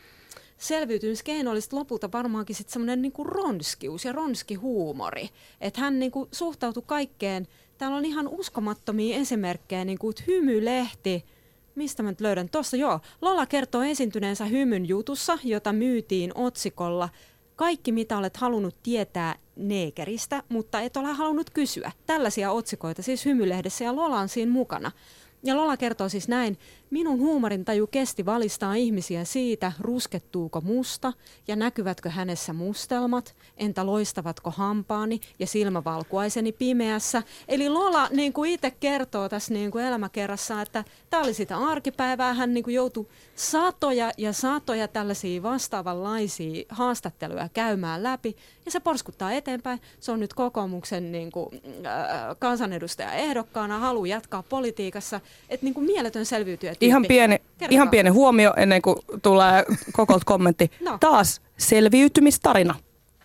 [0.57, 5.29] selviytymiskeino olisi lopulta varmaankin sitten semmoinen niin ronskius ja ronskihuumori.
[5.61, 7.47] Että hän niin kuin suhtautui kaikkeen
[7.79, 11.25] täällä on ihan uskomattomia esimerkkejä, niin kuin hymylehti,
[11.75, 12.49] mistä mä nyt löydän?
[12.49, 12.99] Tuossa joo.
[13.21, 17.09] Lola kertoo esiintyneensä hymyn jutussa, jota myytiin otsikolla
[17.59, 21.91] Kaikki mitä olet halunnut tietää neekeristä, mutta et ole halunnut kysyä.
[22.05, 24.91] Tällaisia otsikoita siis hymylehdessä ja Lola on siinä mukana.
[25.43, 26.57] Ja Lola kertoo siis näin,
[26.89, 31.13] minun huumorintaju kesti valistaa ihmisiä siitä, ruskettuuko musta
[31.47, 37.23] ja näkyvätkö hänessä mustelmat, entä loistavatko hampaani ja silmävalkuaiseni pimeässä.
[37.47, 42.33] Eli Lola niin kuin itse kertoo tässä niin kuin elämäkerrassa, että tämä oli sitä arkipäivää,
[42.33, 49.31] hän niin kuin joutui satoja ja satoja tällaisia vastaavanlaisia haastatteluja käymään läpi ja se porskuttaa
[49.31, 49.81] eteenpäin.
[49.99, 55.85] Se on nyt kokoomuksen niin kuin, äh, kansanedustaja ehdokkaana, haluaa jatkaa politiikassa, että niin kuin
[55.85, 57.37] mieletön selviytyjä Ihan pieni,
[57.69, 60.71] ihan pieni huomio ennen kuin tulee koko kommentti.
[60.85, 60.97] No.
[60.99, 62.75] Taas selviytymistarina.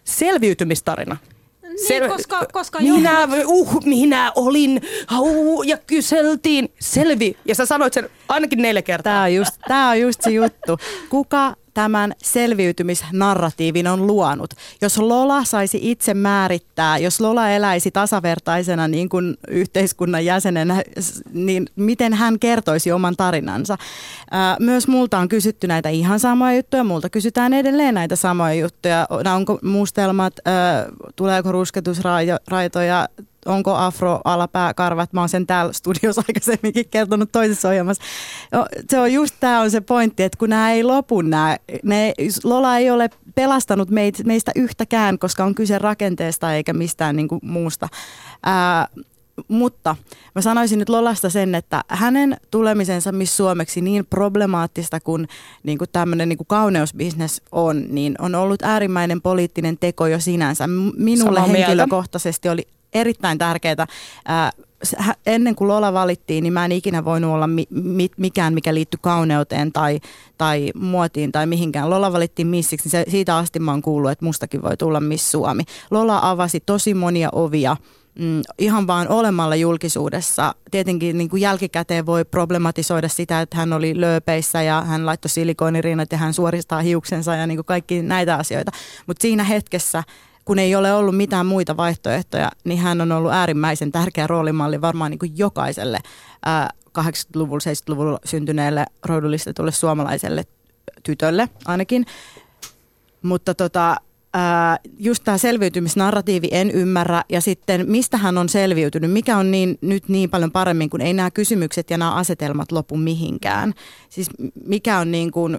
[0.05, 1.17] Selviytymistarina.
[1.63, 4.81] Niin, Sel- koska, koska minä, uh, minä olin,
[5.19, 7.37] uh, ja kyseltiin, selvi.
[7.45, 9.13] Ja sä sanoit sen ainakin neljä kertaa.
[9.13, 10.79] Tämä on just, tää on just se juttu.
[11.09, 14.51] Kuka tämän selviytymisnarratiivin on luonut.
[14.83, 20.83] Jos Lola saisi itse määrittää, jos Lola eläisi tasavertaisena niin kuin yhteiskunnan jäsenenä,
[21.33, 23.79] niin miten hän kertoisi oman tarinansa.
[24.61, 29.07] Myös multa on kysytty näitä ihan samoja juttuja, multa kysytään edelleen näitä samoja juttuja.
[29.35, 30.35] Onko mustelmat,
[31.17, 33.09] tuleeko rusketusraitoja,
[33.47, 35.13] onko afro alapääkarvat.
[35.13, 38.03] Mä oon sen täällä studiossa aikaisemminkin kertonut toisessa ohjelmassa.
[38.53, 42.15] No, se on just tämä on se pointti, että kun nämä ei lopu, nämä, ne,
[42.45, 47.41] Lola ei ole pelastanut meitä, meistä yhtäkään, koska on kyse rakenteesta eikä mistään niin kuin
[47.43, 47.89] muusta.
[48.43, 48.89] Ää,
[49.49, 49.97] mutta
[50.35, 55.29] mä sanoisin nyt Lolasta sen, että hänen tulemisensa Miss Suomeksi niin problemaattista kuin,
[55.63, 60.67] niin kuin tämmöinen niin kuin kauneusbisnes on, niin on ollut äärimmäinen poliittinen teko jo sinänsä.
[60.97, 63.87] Minulle Samaa henkilökohtaisesti oli erittäin tärkeää.
[65.27, 68.99] ennen kuin Lola valittiin, niin mä en ikinä voinut olla mi- mi- mikään, mikä liittyy
[69.03, 70.01] kauneuteen tai,
[70.39, 71.91] tai muotiin tai mihinkään.
[71.91, 75.31] Lola valittiin missiksi, niin se, siitä asti mä oon kuullut, että mustakin voi tulla Miss
[75.31, 75.63] Suomi.
[75.91, 77.77] Lola avasi tosi monia ovia
[78.19, 80.55] mm, ihan vaan olemalla julkisuudessa.
[80.71, 86.13] Tietenkin niin kuin jälkikäteen voi problematisoida sitä, että hän oli lööpeissä ja hän laittoi silikoonirinnat
[86.13, 88.73] ja hän suoristaa hiuksensa ja niin kuin kaikki näitä asioita.
[89.07, 90.03] Mutta siinä hetkessä
[90.45, 95.11] kun ei ole ollut mitään muita vaihtoehtoja, niin hän on ollut äärimmäisen tärkeä roolimalli varmaan
[95.11, 96.01] niin kuin jokaiselle
[96.47, 100.45] ää, 80-luvulla, 70-luvulla syntyneelle roudullistetulle suomalaiselle
[101.03, 102.07] tytölle ainakin.
[103.23, 103.97] Mutta tota,
[104.99, 110.09] just tämä selviytymisnarratiivi en ymmärrä ja sitten mistä hän on selviytynyt, mikä on niin, nyt
[110.09, 113.75] niin paljon paremmin, kun ei nämä kysymykset ja nämä asetelmat lopu mihinkään.
[114.09, 114.29] Siis
[114.67, 115.59] mikä on niin kuin,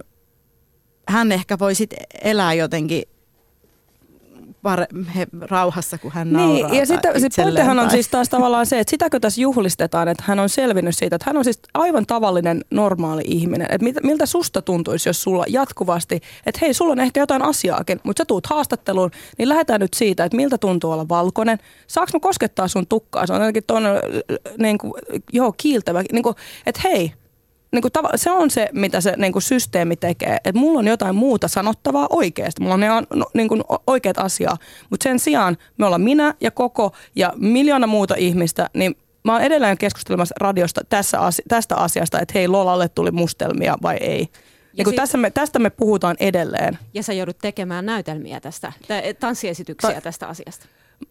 [1.08, 3.02] hän ehkä voi sitten elää jotenkin
[4.66, 4.86] pare,
[5.16, 6.78] he, rauhassa, kun hän niin, nauraa.
[6.78, 10.40] Ja sitten sit pointtihan on siis taas tavallaan se, että sitäkö tässä juhlistetaan, että hän
[10.40, 13.68] on selvinnyt siitä, että hän on siis aivan tavallinen normaali ihminen.
[13.70, 18.00] Että mit, miltä susta tuntuisi, jos sulla jatkuvasti, että hei, sulla on ehkä jotain asiaakin,
[18.02, 21.58] mutta sä tuut haastatteluun, niin lähdetään nyt siitä, että miltä tuntuu olla valkoinen.
[21.86, 23.26] Saanko mä koskettaa sun tukkaa?
[23.26, 23.90] Se on jotenkin tuonne,
[24.58, 24.92] niin kuin,
[25.32, 26.02] joo, kiiltävä.
[26.12, 26.36] Niin kuin,
[26.66, 27.12] että hei,
[27.76, 30.36] niin kuin tava, se on se, mitä se niin kuin systeemi tekee.
[30.36, 32.62] Että mulla on jotain muuta sanottavaa oikeasti.
[32.62, 34.56] Mulla on ihan no, niin kuin oikeat asiaa.
[34.90, 39.42] Mutta sen sijaan me ollaan minä ja koko ja miljoona muuta ihmistä, niin mä oon
[39.42, 44.28] edelleen keskustelemassa radiosta tässä asi- tästä asiasta, että hei Lolalle tuli mustelmia vai ei.
[44.76, 46.78] Ja kun sit, tässä me, tästä me puhutaan edelleen.
[46.94, 48.72] Ja sä joudut tekemään näytelmiä tästä,
[49.20, 50.66] tanssiesityksiä Ta- tästä asiasta.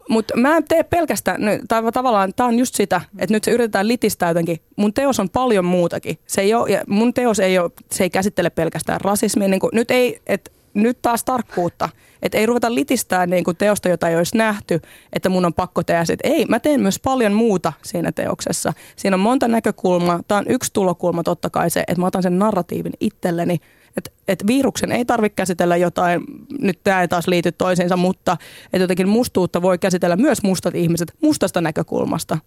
[0.09, 3.87] Mutta mä en tee pelkästään, tai tavallaan tämä on just sitä, että nyt se yritetään
[3.87, 4.59] litistää jotenkin.
[4.75, 6.17] Mun teos on paljon muutakin.
[6.27, 9.47] Se ei ole, ja mun teos ei ole, se ei käsittele pelkästään rasismia.
[9.47, 11.89] Niin kuin, nyt, ei, et, nyt taas tarkkuutta.
[12.21, 14.81] Että ei ruveta litistää niin kuin teosta, jota ei olisi nähty,
[15.13, 16.19] että mun on pakko tehdä sit.
[16.23, 18.73] Ei, mä teen myös paljon muuta siinä teoksessa.
[18.95, 20.19] Siinä on monta näkökulmaa.
[20.27, 23.57] Tämä on yksi tulokulma totta kai se, että mä otan sen narratiivin itselleni–
[23.97, 26.21] että et viruksen ei tarvitse käsitellä jotain,
[26.59, 31.13] nyt tämä ei taas liity toisiinsa, mutta että jotenkin mustuutta voi käsitellä myös mustat ihmiset
[31.21, 32.37] mustasta näkökulmasta.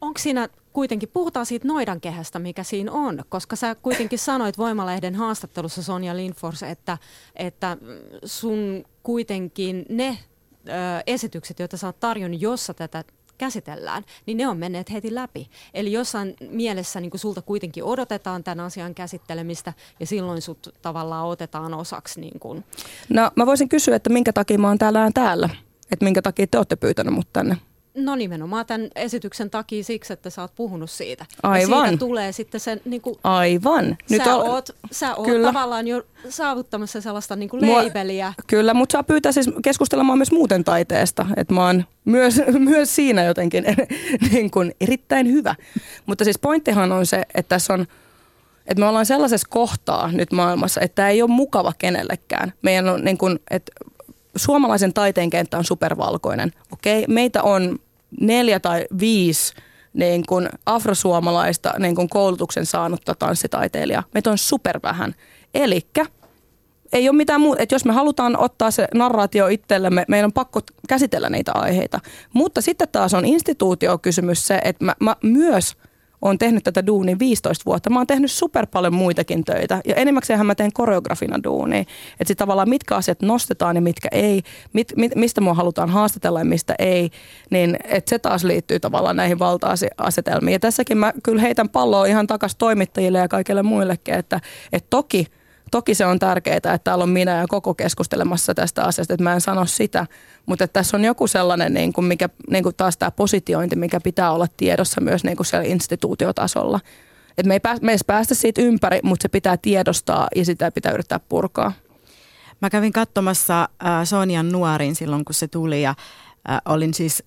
[0.00, 5.82] Onko siinä kuitenkin, puhutaan siitä noidankehästä, mikä siinä on, koska sä kuitenkin sanoit Voimalehden haastattelussa
[5.82, 6.98] Sonja Lindfors, että,
[7.36, 7.76] että
[8.24, 10.18] sun kuitenkin ne
[10.68, 10.70] ö,
[11.06, 13.04] esitykset, joita sä oot tarjonnut, jossa tätä
[13.40, 15.50] käsitellään, niin ne on menneet heti läpi.
[15.74, 21.26] Eli jossain mielessä niin kuin sulta kuitenkin odotetaan tämän asian käsittelemistä ja silloin sut tavallaan
[21.26, 22.20] otetaan osaksi.
[22.20, 22.64] Niin kuin.
[23.08, 25.48] No mä voisin kysyä, että minkä takia mä oon täällä täällä?
[25.92, 27.56] Että minkä takia te olette pyytäneet mut tänne?
[28.04, 31.26] No nimenomaan tämän esityksen takia siksi, että sä oot puhunut siitä.
[31.42, 31.78] Aivan.
[31.78, 32.80] Ja siitä tulee sitten sen...
[32.84, 33.96] Niin kuin, Aivan.
[34.10, 34.50] Nyt sä, ol...
[34.50, 35.46] oot, sä oot kyllä.
[35.46, 38.26] tavallaan jo saavuttamassa sellaista niin kuin leibeliä.
[38.26, 41.26] Mua, kyllä, mutta saa pyytää siis keskustelemaan myös muuten taiteesta.
[41.36, 43.64] Että mä oon myös, myös siinä jotenkin
[44.32, 45.54] niin kuin erittäin hyvä.
[46.06, 47.86] Mutta siis pointtihan on se, että tässä on
[48.66, 52.52] että me ollaan sellaisessa kohtaa nyt maailmassa, että tämä ei ole mukava kenellekään.
[52.62, 53.72] Meidän on niin kuin, että
[54.36, 56.52] suomalaisen taiteen kenttä on supervalkoinen.
[56.72, 57.78] Okei, meitä on
[58.20, 59.54] neljä tai viisi
[59.92, 64.02] niin kuin afrosuomalaista niin kuin koulutuksen saanutta tanssitaiteilijaa.
[64.14, 65.14] Meitä on super vähän.
[65.54, 66.06] Elikkä
[66.92, 70.60] ei ole mitään muuta, että jos me halutaan ottaa se narraatio itsellemme, meidän on pakko
[70.88, 72.00] käsitellä niitä aiheita.
[72.34, 75.76] Mutta sitten taas on instituutiokysymys se, että mä, mä myös–
[76.22, 77.90] olen tehnyt tätä duunia 15 vuotta.
[77.90, 81.84] Mä oon tehnyt super paljon muitakin töitä ja enimmäkseenhän mä teen koreografina duunia.
[82.20, 84.42] Että tavallaan mitkä asiat nostetaan ja mitkä ei,
[84.72, 87.10] mit, mit, mistä mua halutaan haastatella ja mistä ei,
[87.50, 90.52] niin että se taas liittyy tavallaan näihin valta-asetelmiin.
[90.52, 94.40] Ja tässäkin mä kyllä heitän palloa ihan takas toimittajille ja kaikille muillekin, että,
[94.72, 95.26] että toki–
[95.70, 99.34] Toki se on tärkeää, että täällä on minä ja koko keskustelemassa tästä asiasta, että mä
[99.34, 100.06] en sano sitä,
[100.46, 104.00] mutta että tässä on joku sellainen, niin kuin mikä, niin kuin taas tämä positiointi, mikä
[104.00, 106.80] pitää olla tiedossa myös niin kuin siellä instituutiotasolla.
[107.38, 110.70] Et me ei pääs, me ei päästä siitä ympäri, mutta se pitää tiedostaa ja sitä
[110.70, 111.72] pitää yrittää purkaa.
[112.62, 115.94] Mä kävin katsomassa äh, Sonian nuorin silloin, kun se tuli ja
[116.50, 117.22] äh, olin siis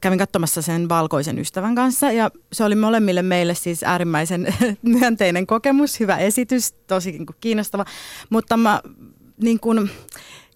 [0.00, 6.00] kävin katsomassa sen valkoisen ystävän kanssa ja se oli molemmille meille siis äärimmäisen myönteinen kokemus,
[6.00, 7.84] hyvä esitys, tosi niin kuin kiinnostava,
[8.30, 8.80] mutta mä
[9.42, 9.90] niin kuin,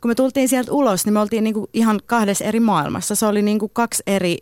[0.03, 3.14] kun me tultiin sieltä ulos, niin me oltiin niin kuin ihan kahdessa eri maailmassa.
[3.14, 4.39] Se oli niin kuin kaksi eri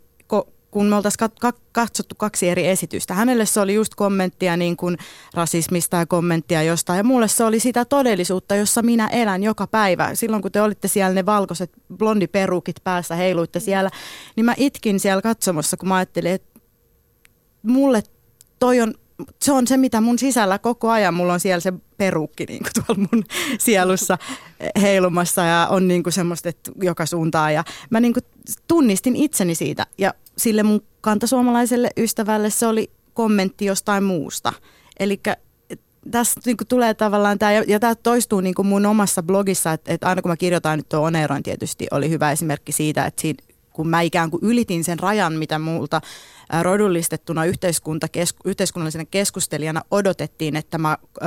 [0.70, 1.30] kun me oltaisiin
[1.72, 3.14] katsottu kaksi eri esitystä.
[3.14, 4.96] Hänelle se oli just kommenttia niin kuin
[5.34, 6.96] rasismista ja kommenttia jostain.
[6.96, 10.14] Ja mulle se oli sitä todellisuutta, jossa minä elän joka päivä.
[10.14, 13.90] Silloin kun te olitte siellä ne valkoiset blondiperukit päässä, heiluitte siellä,
[14.36, 16.60] niin mä itkin siellä katsomassa, kun mä ajattelin, että
[17.62, 18.02] mulle
[18.58, 18.94] toi on
[19.42, 22.84] se on se, mitä mun sisällä koko ajan, mulla on siellä se perukki niin kuin
[22.86, 23.24] tuolla mun
[23.58, 24.18] sielussa
[24.80, 27.54] heilumassa ja on niin kuin semmoista että joka suuntaan.
[27.54, 28.24] Ja mä niin kuin
[28.68, 34.52] tunnistin itseni siitä ja sille mun kantasuomalaiselle ystävälle se oli kommentti jostain muusta.
[35.00, 35.20] Eli
[36.10, 39.72] tässä niin kuin tulee tavallaan tämä, ja, ja tämä toistuu niin kuin mun omassa blogissa,
[39.72, 43.22] että, että aina kun mä kirjoitan nyt tuo Oneroin tietysti oli hyvä esimerkki siitä, että
[43.22, 43.42] siinä,
[43.78, 46.00] kun mä ikään kuin ylitin sen rajan, mitä multa
[46.62, 51.24] rodullistettuna yhteiskuntakes, yhteiskunnallisena keskustelijana odotettiin, että mä ö,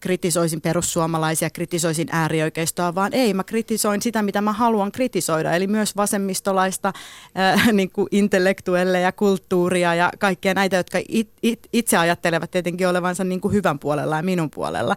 [0.00, 5.96] kritisoisin perussuomalaisia, kritisoisin äärioikeistoa, vaan ei, mä kritisoin sitä, mitä mä haluan kritisoida, eli myös
[5.96, 12.50] vasemmistolaista ö, niin kuin intellektuelle ja kulttuuria ja kaikkia näitä, jotka it, it, itse ajattelevat
[12.50, 14.96] tietenkin olevansa niin kuin hyvän puolella ja minun puolella.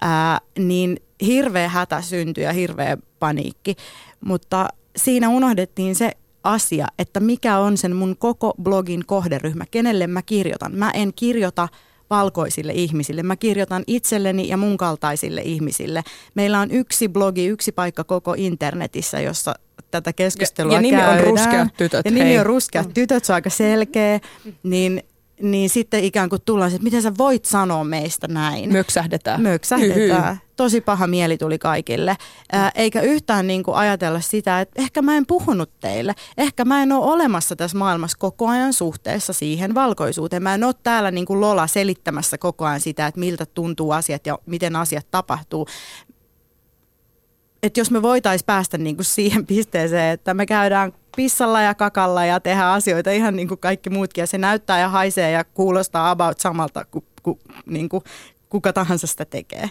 [0.00, 3.76] Ää, niin hirveä hätä syntyi ja hirveä paniikki,
[4.20, 6.12] mutta siinä unohdettiin se
[6.44, 10.74] asia, että mikä on sen mun koko blogin kohderyhmä, kenelle mä kirjoitan.
[10.74, 11.68] Mä en kirjoita
[12.10, 13.22] valkoisille ihmisille.
[13.22, 16.02] Mä kirjoitan itselleni ja mun kaltaisille ihmisille.
[16.34, 19.54] Meillä on yksi blogi, yksi paikka koko internetissä, jossa
[19.90, 21.18] tätä keskustelua ja, ja nimi käydään.
[21.18, 22.04] on Ruskeat tytöt.
[22.04, 22.38] Ja nimi hei.
[22.38, 24.20] on Ruskeat tytöt, se on aika selkeä.
[24.62, 25.02] Niin
[25.42, 28.72] niin sitten ikään kuin tullaan, että miten sä voit sanoa meistä näin.
[28.72, 29.42] Möksähdetään.
[29.42, 30.40] Möksähdetään.
[30.56, 32.16] Tosi paha mieli tuli kaikille.
[32.52, 36.14] Ää, eikä yhtään niin kuin ajatella sitä, että ehkä mä en puhunut teille.
[36.38, 40.42] Ehkä mä en ole olemassa tässä maailmassa koko ajan suhteessa siihen valkoisuuteen.
[40.42, 44.26] Mä en ole täällä niin kuin Lola selittämässä koko ajan sitä, että miltä tuntuu asiat
[44.26, 45.66] ja miten asiat tapahtuu
[47.64, 52.24] että jos me voitaisiin päästä niin kuin siihen pisteeseen, että me käydään pissalla ja kakalla
[52.24, 54.22] ja tehdä asioita ihan niin kuin kaikki muutkin.
[54.22, 58.04] Ja se näyttää ja haisee ja kuulostaa about samalta kuin ku, niin kuin
[58.48, 59.70] kuka tahansa sitä tekee.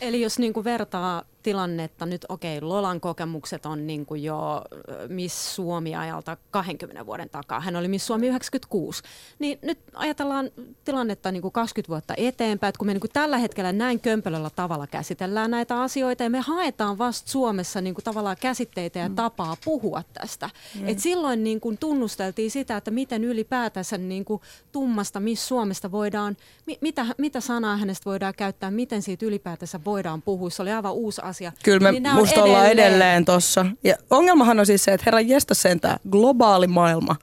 [0.00, 4.62] Eli jos niin kuin vertaa tilannetta nyt, okei, okay, Lolan kokemukset on niin kuin jo
[5.08, 7.60] Miss Suomi-ajalta 20 vuoden takaa.
[7.60, 9.02] Hän oli Miss Suomi 96.
[9.38, 10.50] Niin nyt ajatellaan
[10.84, 14.50] tilannetta niin kuin 20 vuotta eteenpäin, että kun me niin kuin tällä hetkellä näin kömpelöllä
[14.50, 19.14] tavalla käsitellään näitä asioita ja me haetaan vasta Suomessa niin kuin tavallaan käsitteitä ja mm.
[19.14, 20.50] tapaa puhua tästä.
[20.80, 20.88] Mm.
[20.88, 26.36] Et silloin niin kuin tunnusteltiin sitä, että miten ylipäätänsä niin kuin tummasta Miss Suomesta voidaan,
[26.66, 30.50] mi, mitä, mitä sanaa hänestä voidaan käyttää, miten siitä ylipäätänsä voidaan puhua.
[30.50, 31.52] Se oli aivan uusi asia.
[31.64, 33.66] Kyllä me niin musta ollaan edelleen tossa.
[33.84, 37.16] Ja ongelmahan on siis se, että herran jestä sentään globaali maailma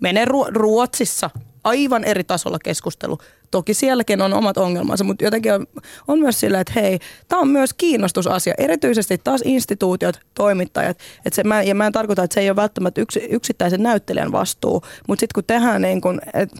[0.00, 1.30] menee Ru- Ruotsissa
[1.64, 3.18] aivan eri tasolla keskustelu.
[3.50, 5.66] Toki sielläkin on omat ongelmansa, mutta jotenkin on,
[6.08, 6.98] on myös sillä, että hei,
[7.28, 8.54] tämä on myös kiinnostusasia.
[8.58, 10.98] Erityisesti taas instituutiot, toimittajat.
[11.24, 14.32] Et se, mä, ja mä en tarkoita, että se ei ole välttämättä yksi, yksittäisen näyttelijän
[14.32, 16.56] vastuu, mutta sitten kun tehdään niin kun, että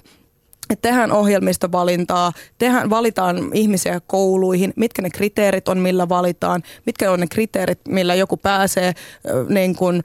[0.70, 7.20] että tehdään ohjelmistovalintaa, tehdään, valitaan ihmisiä kouluihin, mitkä ne kriteerit on, millä valitaan, mitkä on
[7.20, 8.92] ne kriteerit, millä joku pääsee,
[9.48, 10.02] niin kun,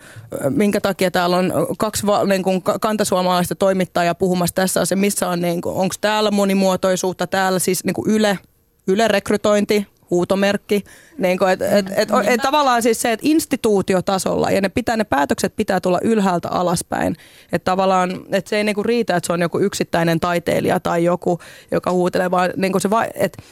[0.50, 5.62] minkä takia täällä on kaksi niin kun, kantasuomalaista toimittajaa puhumassa tässä asiassa, missä on, niin
[5.66, 8.40] onko täällä monimuotoisuutta, täällä siis niin Yle,
[8.88, 10.84] Yle rekrytointi, huutomerkki.
[11.18, 15.04] Niin kuin, et, et, et, et, tavallaan siis se, että instituutiotasolla ja ne, pitää, ne
[15.04, 17.16] päätökset pitää tulla ylhäältä alaspäin.
[17.52, 21.04] Että tavallaan että se ei niin kuin riitä, että se on joku yksittäinen taiteilija tai
[21.04, 21.40] joku,
[21.72, 23.44] joka huutelee, vaan niin kuin se va, että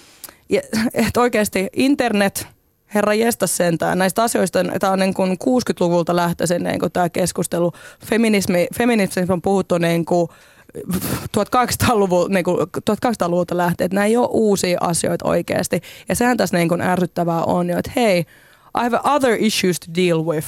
[0.93, 2.47] et oikeasti internet,
[2.93, 3.97] herra jesta sentään.
[3.97, 7.71] Näistä asioista, tämä on niin kuin 60-luvulta lähtöisin niin tämä keskustelu.
[8.05, 10.27] Feminismi, feminismi on puhuttu niin kuin
[11.37, 12.45] 1800-luvulta, niin
[12.91, 15.81] 1800-luvulta lähtien, että nämä ei ole uusia asioita oikeasti.
[16.09, 18.25] Ja sehän tässä niin kuin ärsyttävää on jo, että hei, I
[18.83, 20.47] have other issues to deal with.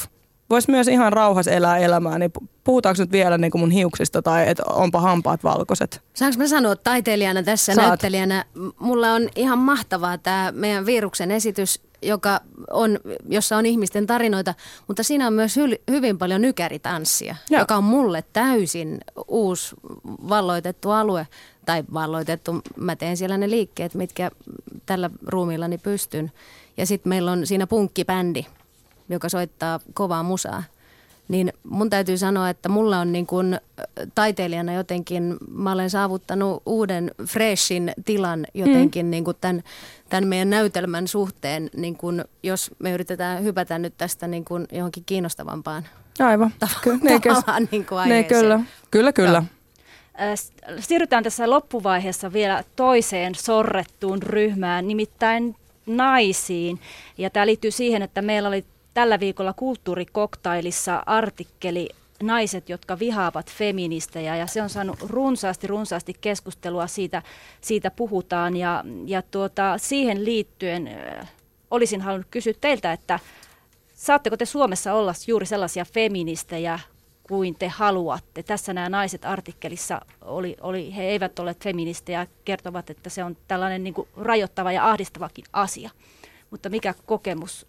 [0.52, 2.32] Voisi myös ihan rauhassa elää elämää, niin
[2.64, 6.02] puhutaanko nyt vielä niin kuin mun hiuksista tai että onpa hampaat valkoiset?
[6.14, 7.88] Saanko mä sanoa taiteilijana tässä, Saat.
[7.88, 8.46] näyttelijänä?
[8.80, 12.42] Mulla on ihan mahtavaa tämä meidän viruksen esitys joka
[12.72, 13.00] on,
[13.30, 14.54] jossa on ihmisten tarinoita,
[14.88, 17.62] mutta siinä on myös hy, hyvin paljon nykäritanssia, Joo.
[17.62, 18.98] joka on mulle täysin
[19.28, 19.76] uusi
[20.06, 21.28] valloitettu alue.
[21.66, 24.32] Tai valloitettu, mä teen siellä ne liikkeet, mitkä
[24.86, 26.32] tällä ruumillani pystyn.
[26.78, 28.46] Ja sitten meillä on siinä punkkibändi,
[29.12, 30.64] joka soittaa kovaa musaa.
[31.28, 33.60] niin mun täytyy sanoa, että mulla on niin kuin
[34.16, 39.10] taiteilijana jotenkin, mä olen saavuttanut uuden freshin tilan jotenkin mm.
[39.10, 39.64] niin kuin tämän,
[40.10, 45.04] tämän meidän näytelmän suhteen, niin kuin jos me yritetään hypätä nyt tästä niin kuin johonkin
[45.06, 45.86] kiinnostavampaan
[46.20, 46.54] Aivan.
[46.66, 48.60] Tav- tavallaan niin kuin ne, kyllä,
[48.92, 49.44] kyllä, kyllä.
[50.20, 50.36] Joo.
[50.80, 55.56] Siirrytään tässä loppuvaiheessa vielä toiseen sorrettuun ryhmään, nimittäin
[55.86, 56.80] naisiin.
[57.18, 61.90] Ja tämä liittyy siihen, että meillä oli tällä viikolla kulttuurikoktailissa artikkeli
[62.24, 67.22] naiset, jotka vihaavat feministejä ja se on saanut runsaasti, runsaasti keskustelua, siitä,
[67.62, 71.32] siitä puhutaan ja, ja tuota, siihen liittyen äh,
[71.72, 73.20] olisin halunnut kysyä teiltä, että
[73.94, 76.80] saatteko te Suomessa olla juuri sellaisia feministejä
[77.24, 78.44] kuin te haluatte.
[78.44, 83.84] Tässä nämä naiset artikkelissa, oli, oli, he eivät ole feministejä, kertovat, että se on tällainen
[83.84, 85.90] niin kuin rajoittava ja ahdistavakin asia.
[86.52, 87.68] Mutta mikä kokemus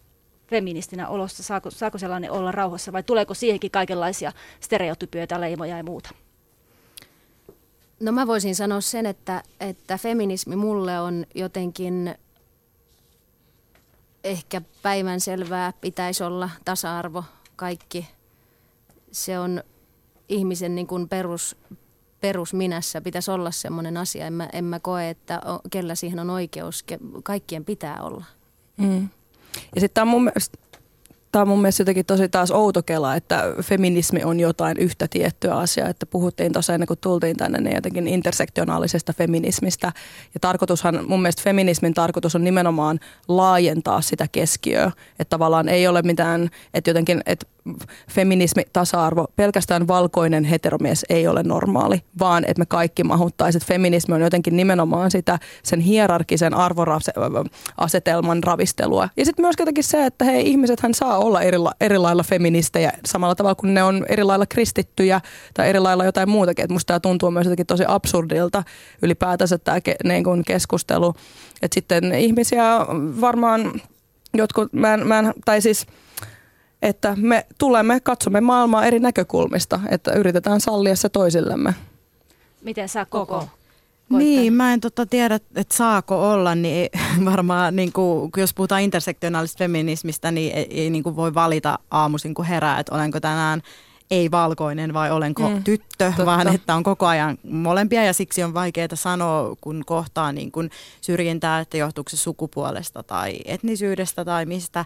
[0.53, 6.09] feministinä olossa, saako, saako sellainen olla rauhassa vai tuleeko siihenkin kaikenlaisia stereotypioita, leimoja ja muuta?
[7.99, 12.15] No mä voisin sanoa sen, että, että feminismi mulle on jotenkin
[14.23, 17.23] ehkä päivänselvää, pitäisi olla tasa-arvo,
[17.55, 18.07] kaikki.
[19.11, 19.63] Se on
[20.29, 21.55] ihmisen niin kuin perus,
[22.21, 24.25] perusminässä pitäisi olla semmoinen asia.
[24.25, 25.41] En mä, en mä koe, että
[25.71, 26.85] kellä siihen on oikeus.
[27.23, 28.25] Kaikkien pitää olla.
[28.77, 29.09] Mm.
[29.75, 30.57] Ja sitten tämä on mun mielestä
[31.33, 35.55] tämä on mun mielestä jotenkin tosi taas outo kela, että feminismi on jotain yhtä tiettyä
[35.55, 39.91] asiaa, että puhuttiin tuossa ennen kuin tultiin tänne niin jotenkin intersektionaalisesta feminismistä.
[40.33, 46.01] Ja tarkoitushan, mun mielestä feminismin tarkoitus on nimenomaan laajentaa sitä keskiöä, että tavallaan ei ole
[46.01, 47.45] mitään, että jotenkin, että
[48.11, 53.65] feminismi, tasa-arvo, pelkästään valkoinen heteromies ei ole normaali, vaan että me kaikki mahuttaisiin.
[53.65, 59.09] Feminismi on jotenkin nimenomaan sitä sen hierarkisen arvoasetelman ravistelua.
[59.17, 63.35] Ja sitten myös jotenkin se, että hei, ihmisethän saa olla erila, eri lailla feministejä samalla
[63.35, 65.21] tavalla kuin ne on eri lailla kristittyjä
[65.53, 66.63] tai eri lailla jotain muutakin.
[66.63, 68.63] Että musta tämä tuntuu myös jotenkin tosi absurdilta
[69.01, 71.13] ylipäätänsä tämä ke, niin kuin keskustelu.
[71.61, 72.63] Että sitten ihmisiä
[73.21, 73.81] varmaan
[74.33, 75.85] jotkut, mä en, mä en, tai siis–
[76.83, 81.73] että me tulemme, katsomme maailmaa eri näkökulmista, että yritetään sallia se toisillemme.
[82.61, 83.25] Miten sä koko?
[83.25, 83.49] koko?
[84.09, 86.89] Niin, mä en tota tiedä, että saako olla, niin
[87.31, 92.33] varmaan niin kuin, jos puhutaan intersektionaalisesta feminismistä, niin ei, ei niin kuin voi valita aamuisin
[92.33, 93.61] kun herää, että olenko tänään
[94.11, 96.25] ei-valkoinen vai olenko mm, tyttö, totta.
[96.25, 100.69] vaan että on koko ajan molempia ja siksi on vaikeaa sanoa, kun kohtaa niin kuin
[101.01, 104.85] syrjintää, että johtuuko se sukupuolesta tai etnisyydestä tai mistä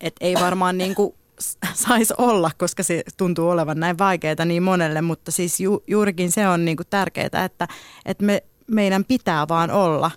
[0.00, 1.14] että ei varmaan niin kuin
[1.86, 6.48] saisi olla, koska se tuntuu olevan näin vaikeaa niin monelle, mutta siis ju, juurikin se
[6.48, 7.68] on niin kuin tärkeää, että,
[8.04, 10.10] että me, meidän pitää vaan olla,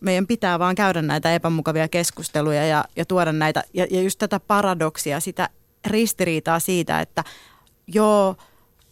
[0.00, 4.40] meidän pitää vaan käydä näitä epämukavia keskusteluja ja, ja tuoda näitä, ja, ja just tätä
[4.40, 5.48] paradoksia, sitä
[5.86, 7.24] ristiriitaa siitä, että
[7.86, 8.36] joo,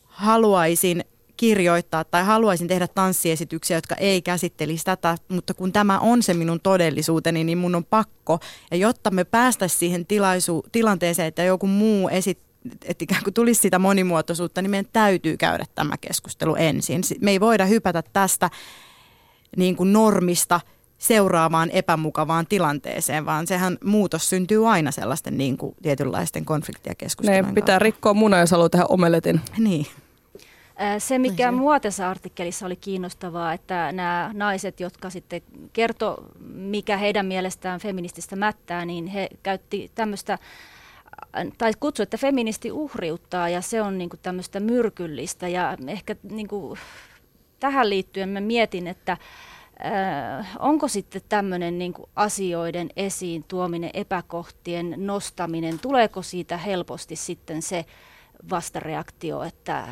[0.02, 1.04] haluaisin
[1.40, 6.60] kirjoittaa tai haluaisin tehdä tanssiesityksiä, jotka ei käsittelisi tätä, mutta kun tämä on se minun
[6.60, 8.38] todellisuuteni, niin mun on pakko.
[8.70, 12.50] Ja jotta me päästäisiin siihen tilaisu- tilanteeseen, että joku muu esittää,
[12.84, 17.02] että ikään kuin tulisi sitä monimuotoisuutta, niin meidän täytyy käydä tämä keskustelu ensin.
[17.20, 18.50] Me ei voida hypätä tästä
[19.56, 20.60] niin kuin normista
[20.98, 27.52] seuraavaan epämukavaan tilanteeseen, vaan sehän muutos syntyy aina sellaisten niin kuin tietynlaisten konfliktia keskustelujen Ne
[27.52, 29.40] pitää rikkoa muna, jos haluaa tehdä omeletin.
[29.58, 29.86] Niin.
[30.98, 36.16] Se, mikä mua tässä artikkelissa oli kiinnostavaa, että nämä naiset, jotka sitten kertoi,
[36.54, 40.38] mikä heidän mielestään feminististä mättää, niin he käytti tämmöistä,
[41.58, 45.48] tai kutsu, että feministi uhriuttaa ja se on niinku tämmöistä myrkyllistä.
[45.48, 46.78] Ja ehkä niinku,
[47.60, 49.16] tähän liittyen mä mietin, että
[49.84, 57.84] Äh, onko sitten tämmöinen niin asioiden esiin tuominen, epäkohtien nostaminen, tuleeko siitä helposti sitten se
[58.50, 59.84] vastareaktio, että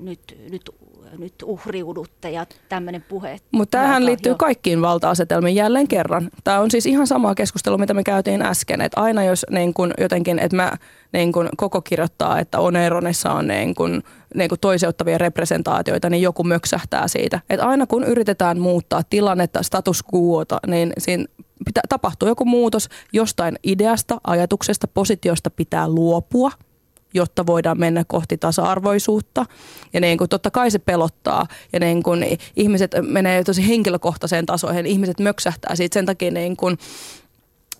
[0.00, 0.20] nyt,
[0.50, 0.70] nyt,
[1.18, 3.38] nyt uhriudutte ja tämmöinen puhe.
[3.50, 4.36] Mutta tähän liittyy jo.
[4.36, 6.30] kaikkiin valta-asetelmiin jälleen kerran.
[6.44, 8.80] Tämä on siis ihan sama keskustelu, mitä me käytiin äsken.
[8.80, 10.72] Että aina jos niin kun jotenkin, että mä
[11.12, 14.02] niin kun koko kirjoittaa, että Oneronessa on niin kun,
[14.34, 17.40] niin kun toiseuttavia representaatioita, niin joku möksähtää siitä.
[17.50, 21.24] Että aina kun yritetään muuttaa tilannetta, status quota, niin siinä
[21.64, 26.50] pitää, tapahtuu joku muutos jostain ideasta, ajatuksesta, positiosta pitää luopua–
[27.14, 29.46] jotta voidaan mennä kohti tasa-arvoisuutta.
[29.92, 34.86] Ja niin kuin, totta kai se pelottaa ja niin kuin, ihmiset menee tosi henkilökohtaiseen tasoihin,
[34.86, 36.78] ihmiset möksähtää siitä sen takia niin kuin,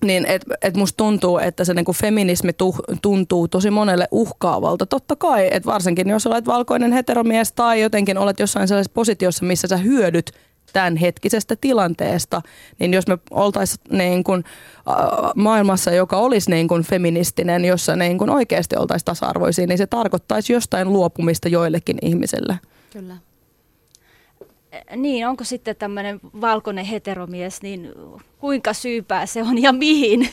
[0.05, 4.87] niin et, et musta tuntuu, että se niinku feminismi tuh, tuntuu tosi monelle uhkaavalta.
[4.87, 9.68] Totta kai, että varsinkin jos olet valkoinen heteromies tai jotenkin olet jossain sellaisessa positiossa, missä
[9.68, 10.31] sä hyödyt
[10.73, 12.43] tämän hetkisestä tilanteesta,
[12.79, 14.45] niin jos me oltaisiin niin kuin,
[15.37, 20.53] maailmassa, joka olisi niin kuin feministinen, jossa niin kuin oikeasti oltaisiin tasa-arvoisia, niin se tarkoittaisi
[20.53, 22.59] jostain luopumista joillekin ihmisille.
[22.93, 23.16] Kyllä.
[24.97, 27.93] Niin, onko sitten tämmöinen valkoinen heteromies, niin
[28.39, 30.29] kuinka syypää se on ja mihin?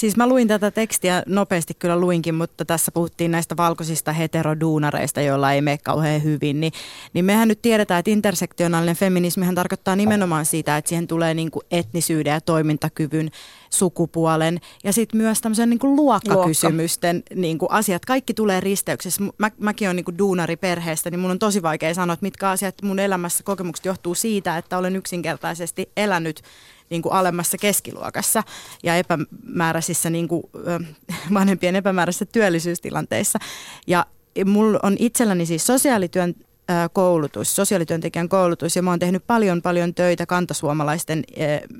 [0.00, 5.52] Siis mä luin tätä tekstiä nopeasti kyllä luinkin, mutta tässä puhuttiin näistä valkoisista heteroduunareista, joilla
[5.52, 6.60] ei mene kauhean hyvin.
[6.60, 6.72] Niin,
[7.12, 11.62] niin mehän nyt tiedetään, että intersektionaalinen feminismihän tarkoittaa nimenomaan sitä, että siihen tulee niin kuin
[11.70, 13.30] etnisyyden ja toimintakyvyn
[13.70, 17.34] sukupuolen ja sitten myös tämmöisen niin kuin luokkakysymysten Luokka.
[17.34, 18.04] niin kuin asiat.
[18.04, 19.22] Kaikki tulee risteyksessä.
[19.38, 22.50] Mä, mäkin olen niin kuin duunari perheestä, niin mun on tosi vaikea sanoa, että mitkä
[22.50, 26.42] asiat mun elämässä kokemukset johtuu siitä, että olen yksinkertaisesti elänyt
[26.90, 28.42] niin kuin alemmassa keskiluokassa
[28.82, 30.42] ja epämääräisissä niin kuin,
[31.34, 33.38] vanhempien epämääräisissä työllisyystilanteissa.
[33.86, 34.06] Ja
[34.44, 36.34] mulla on itselläni siis sosiaalityön
[36.92, 41.24] koulutus, sosiaalityöntekijän koulutus ja mä oon tehnyt paljon paljon töitä kantasuomalaisten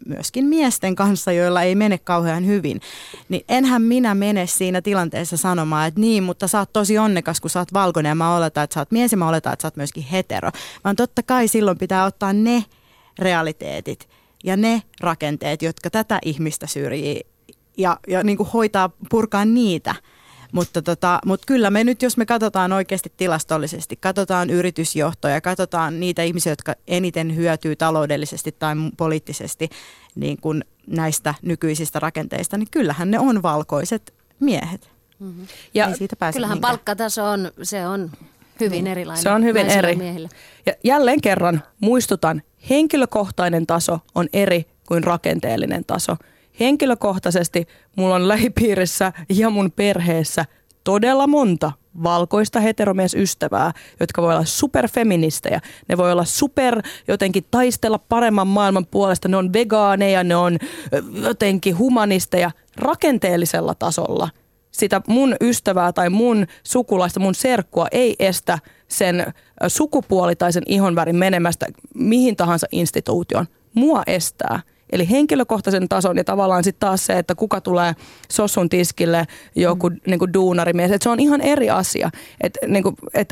[0.07, 2.81] myöskin miesten kanssa, joilla ei mene kauhean hyvin.
[3.29, 7.51] Niin enhän minä mene siinä tilanteessa sanomaan, että niin, mutta sä oot tosi onnekas, kun
[7.51, 9.67] sä oot valkoinen ja mä oletan, että sä oot mies ja mä oletan, että sä
[9.67, 10.51] oot myöskin hetero.
[10.85, 12.65] Vaan totta kai silloin pitää ottaa ne
[13.19, 14.09] realiteetit
[14.45, 17.27] ja ne rakenteet, jotka tätä ihmistä syrjii
[17.79, 19.95] ja, ja niin kuin hoitaa, purkaa niitä.
[20.53, 26.23] Mutta, tota, mutta kyllä me nyt, jos me katsotaan oikeasti tilastollisesti, katsotaan yritysjohtoja, katsotaan niitä
[26.23, 29.69] ihmisiä, jotka eniten hyötyy taloudellisesti tai poliittisesti
[30.15, 34.91] niin kuin näistä nykyisistä rakenteista, niin kyllähän ne on valkoiset miehet.
[35.19, 35.47] Mm-hmm.
[35.75, 36.71] Ja Ei siitä pääse kyllähän mihinkään.
[36.71, 38.11] palkkataso on, se on
[38.61, 38.87] hyvin niin.
[38.87, 39.23] erilainen.
[39.23, 39.99] Se on hyvin eri.
[40.67, 46.17] Ja jälleen kerran muistutan, henkilökohtainen taso on eri kuin rakenteellinen taso.
[46.61, 50.45] Henkilökohtaisesti mulla on lähipiirissä ja mun perheessä
[50.85, 55.61] todella monta valkoista heteromiesystävää, jotka voi olla superfeministejä.
[55.89, 59.29] Ne voi olla super jotenkin taistella paremman maailman puolesta.
[59.29, 60.59] Ne on vegaaneja, ne on
[61.23, 64.29] jotenkin humanisteja rakenteellisella tasolla.
[64.71, 68.59] Sitä mun ystävää tai mun sukulaista, mun serkkua ei estä
[68.89, 69.27] sen
[69.69, 73.47] sukupuoli tai sen ihonvärin menemästä mihin tahansa instituutioon.
[73.75, 74.61] Mua estää.
[74.93, 77.95] Eli henkilökohtaisen tason ja tavallaan sitten taas se, että kuka tulee
[78.33, 79.27] sossun tiskille
[79.57, 79.97] joku mm.
[80.07, 82.11] niin kuin duunarimies, että se on ihan eri asia.
[82.41, 82.85] Että niin
[83.15, 83.29] et,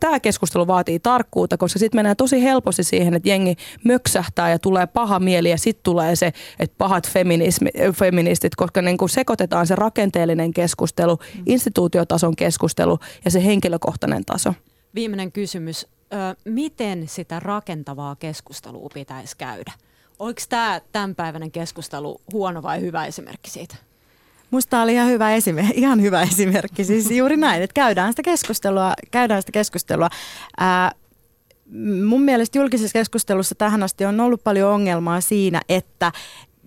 [0.00, 4.86] Tämä keskustelu vaatii tarkkuutta, koska sitten mennään tosi helposti siihen, että jengi möksähtää ja tulee
[4.86, 7.10] paha mieli ja sitten tulee se, että pahat
[7.92, 11.42] feministit, koska niin kuin sekoitetaan se rakenteellinen keskustelu, mm.
[11.46, 14.54] instituutiotason keskustelu ja se henkilökohtainen taso.
[14.94, 15.86] Viimeinen kysymys.
[16.12, 19.72] Ö, miten sitä rakentavaa keskustelua pitäisi käydä?
[20.18, 23.76] Oliko tämä tämänpäiväinen keskustelu huono vai hyvä esimerkki siitä?
[24.50, 26.84] Musta oli ihan hyvä, esimerkki, ihan hyvä esimerkki.
[26.84, 28.94] Siis juuri näin, että käydään sitä keskustelua.
[29.10, 30.08] Käydään sitä keskustelua.
[30.58, 30.92] Ää,
[32.06, 36.12] mun mielestä julkisessa keskustelussa tähän asti on ollut paljon ongelmaa siinä, että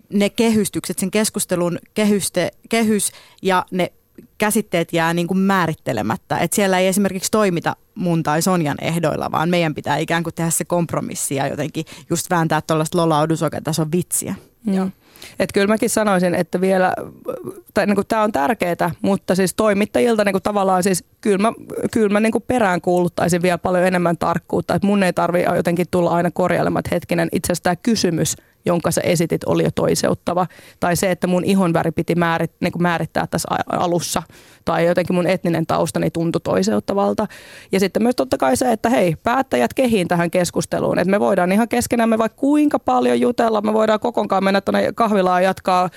[0.10, 3.92] ne kehystykset, sen keskustelun kehyste, kehys ja ne
[4.38, 6.38] käsitteet jää niin kuin määrittelemättä.
[6.38, 10.50] Et siellä ei esimerkiksi toimita mun tai Sonjan ehdoilla, vaan meidän pitää ikään kuin tehdä
[10.50, 14.36] se kompromissi ja jotenkin just vääntää tuollaista Lola on vitsiä.
[14.66, 14.74] Mm.
[14.74, 14.90] Joo.
[15.40, 16.94] Et kyllä mäkin sanoisin, että vielä,
[17.74, 21.54] tai niin tämä on tärkeää, mutta siis toimittajilta niin kuin tavallaan siis kyllä mä,
[21.92, 25.86] kyllä mä niin kuin perään kuuluttaisin vielä paljon enemmän tarkkuutta, että mun ei tarvitse jotenkin
[25.92, 28.36] tulla aina korjailemaan, että hetkinen, itse asiassa tämä kysymys
[28.66, 30.48] jonka sä esitit, oli jo toiseuttava.
[30.80, 34.24] Tai se, että mun ihonväri piti määrit, niin kuin määrittää tässä alussa.
[34.66, 37.28] Tai jotenkin mun etninen taustani tuntui toiseuttavalta.
[37.72, 41.00] Ja sitten myös totta kai se, että hei, päättäjät kehiin tähän keskusteluun.
[41.00, 43.62] Että me voidaan ihan keskenämme vaikka kuinka paljon jutella.
[43.62, 45.90] Me voidaan kokonkaan mennä tuonne kahvilaan jatkaa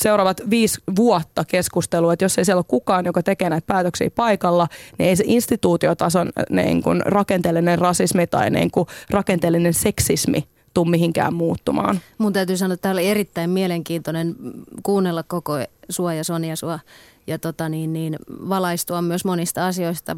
[0.00, 2.12] seuraavat viisi vuotta keskustelua.
[2.12, 4.68] Että jos ei siellä ole kukaan, joka tekee näitä päätöksiä paikalla,
[4.98, 11.34] niin ei se instituutiotason niin kuin rakenteellinen rasismi tai niin kuin rakenteellinen seksismi tule mihinkään
[11.34, 12.00] muuttumaan.
[12.18, 14.36] Mun täytyy sanoa, että tämä oli erittäin mielenkiintoinen
[14.82, 15.52] kuunnella koko
[15.88, 16.78] sua ja Sonia sua
[17.26, 18.16] ja tota niin, niin,
[18.48, 20.16] valaistua myös monista asioista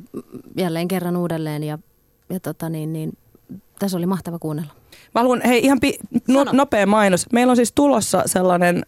[0.57, 1.79] jälleen kerran uudelleen ja,
[2.31, 3.13] ja tota niin, niin,
[3.79, 4.73] tässä oli mahtava kuunnella.
[5.15, 5.99] Mä haluan, hei ihan pi-
[6.29, 7.27] no, nopea mainos.
[7.33, 8.83] Meillä on siis tulossa sellainen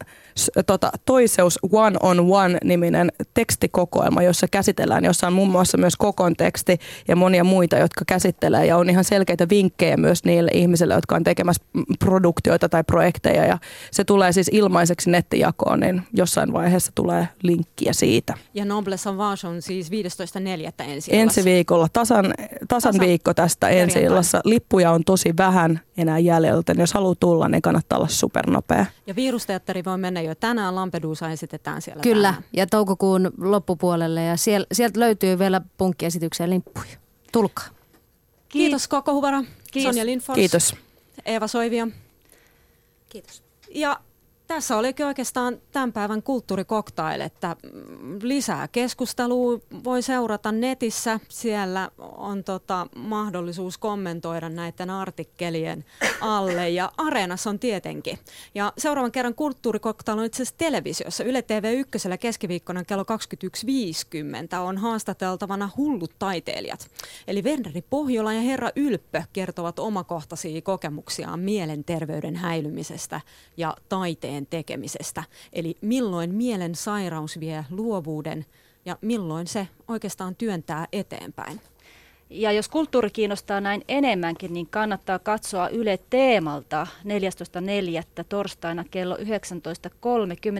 [0.66, 6.78] tota, Toiseus One on One-niminen tekstikokoelma, jossa käsitellään, jossa on muun muassa myös kokon teksti
[7.08, 11.24] ja monia muita, jotka käsittelee ja on ihan selkeitä vinkkejä myös niille ihmisille, jotka on
[11.24, 11.62] tekemässä
[11.98, 13.58] produktioita tai projekteja ja
[13.90, 18.34] se tulee siis ilmaiseksi nettijakoon, niin jossain vaiheessa tulee linkkiä siitä.
[18.54, 20.84] Ja Noble Sauvage on siis 15.4.
[20.86, 22.34] ensi Ensi viikolla, tasan,
[22.68, 24.40] tasan, tasan viikko tästä ensi illassa.
[24.44, 28.86] Lippuja on tosi vähän enää jäljellä, joten jos haluaa tulla, niin kannattaa olla supernopea.
[29.06, 32.02] Ja virusteatteri voi mennä jo tänään Lampedusa esitetään siellä.
[32.02, 32.44] Kyllä, tänään.
[32.52, 36.96] ja toukokuun loppupuolelle ja sieltä, sieltä löytyy vielä punkkiesityksiä limppuja.
[37.32, 37.68] Tulkaa.
[38.48, 39.94] Kiitos Koko Huvara, Kiitos.
[39.94, 40.34] Sonja Lindfors.
[40.34, 40.74] Kiitos.
[41.24, 41.88] Eeva Soivia.
[43.08, 43.42] Kiitos.
[43.74, 44.00] Ja
[44.46, 51.20] tässä olikin oikeastaan tämän päivän kulttuurikoktail, että mm, lisää keskustelua voi seurata netissä.
[51.28, 55.84] Siellä on tota, mahdollisuus kommentoida näiden artikkelien
[56.20, 58.18] alle ja Areenassa on tietenkin.
[58.54, 61.24] Ja seuraavan kerran kulttuurikoktail on itse asiassa televisiossa.
[61.24, 63.04] Yle TV 1 keskiviikkona kello
[64.54, 66.88] 21.50 on haastateltavana hullut taiteilijat.
[67.28, 73.20] Eli Verneri Pohjola ja Herra Ylppö kertovat omakohtaisia kokemuksiaan mielenterveyden häilymisestä
[73.56, 75.24] ja taiteen taiteen tekemisestä.
[75.52, 78.46] Eli milloin mielen sairaus vie luovuuden
[78.84, 81.60] ja milloin se oikeastaan työntää eteenpäin.
[82.30, 88.24] Ja jos kulttuuri kiinnostaa näin enemmänkin, niin kannattaa katsoa Yle Teemalta 14.4.
[88.28, 89.22] torstaina kello 19.30.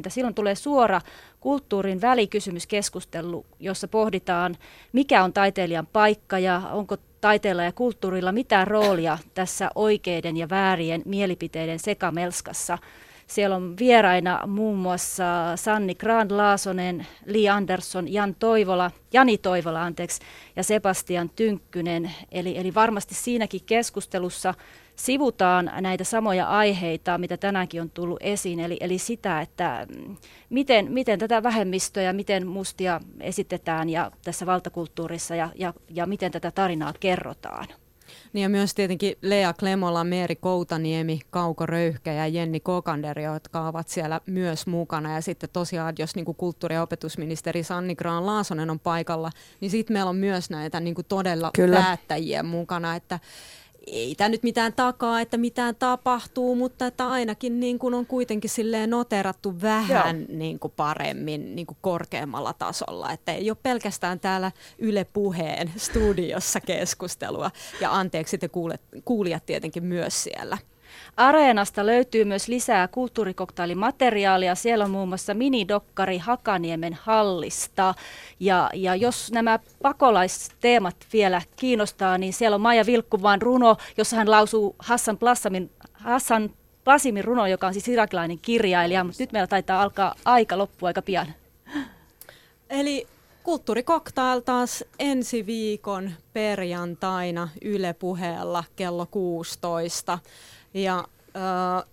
[0.08, 1.00] Silloin tulee suora
[1.40, 4.56] kulttuurin välikysymyskeskustelu, jossa pohditaan,
[4.92, 11.02] mikä on taiteilijan paikka ja onko taiteella ja kulttuurilla mitään roolia tässä oikeiden ja väärien
[11.04, 12.78] mielipiteiden sekamelskassa.
[13.26, 15.24] Siellä on vieraina muun muassa
[15.56, 20.20] Sanni Grand Laasonen, Li Andersson, Jan Toivola, Jani Toivola anteeksi,
[20.56, 22.10] ja Sebastian Tynkkynen.
[22.32, 24.54] Eli, eli varmasti siinäkin keskustelussa
[24.96, 30.16] sivutaan näitä samoja aiheita, mitä tänäänkin on tullut esiin, eli, eli sitä, että mm,
[30.50, 36.50] miten, miten tätä vähemmistöä, miten mustia esitetään ja tässä valtakulttuurissa ja, ja, ja miten tätä
[36.50, 37.66] tarinaa kerrotaan.
[38.32, 43.88] Niin ja myös tietenkin Lea Klemola, Meeri Koutaniemi, Kauko Röyhkä ja Jenni Kokander, jotka ovat
[43.88, 45.14] siellä myös mukana.
[45.14, 49.30] Ja sitten tosiaan, jos niin kuin kulttuuri- ja opetusministeri Sanni Graan Laasonen on paikalla,
[49.60, 51.82] niin sitten meillä on myös näitä niin kuin todella Kyllä.
[51.82, 53.20] päättäjiä mukana, että
[53.86, 58.50] ei tämä nyt mitään takaa, että mitään tapahtuu, mutta että ainakin niin kuin on kuitenkin
[58.50, 63.12] silleen noterattu vähän niin kuin paremmin niin kuin korkeammalla tasolla.
[63.12, 67.50] Että ei ole pelkästään täällä Yle Puheen studiossa keskustelua.
[67.80, 70.58] Ja anteeksi te kuulet, kuulijat tietenkin myös siellä.
[71.16, 74.54] Areenasta löytyy myös lisää kulttuurikoktailimateriaalia.
[74.54, 77.94] Siellä on muun muassa minidokkari Hakaniemen hallista.
[78.40, 84.30] Ja, ja jos nämä pakolaisteemat vielä kiinnostaa, niin siellä on Maija Vilkkuvan runo, jossa hän
[84.30, 86.50] lausuu Hassan Plassamin, Hassan
[86.84, 89.04] Plasimin runo, joka on siis irakilainen kirjailija.
[89.04, 91.26] Mutta nyt meillä taitaa alkaa aika loppu aika pian.
[92.70, 93.06] Eli
[93.46, 100.18] Kulttuurikoktail taas ensi viikon perjantaina Yle puheella kello 16.
[100.76, 101.04] Ja
[101.36, 101.84] äh,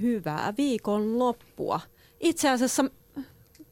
[0.00, 1.80] hyvää viikon loppua.
[2.20, 2.84] Itse asiassa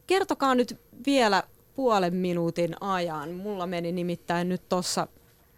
[0.07, 1.43] kertokaa nyt vielä
[1.74, 3.32] puolen minuutin ajan.
[3.32, 5.07] Mulla meni nimittäin nyt tuossa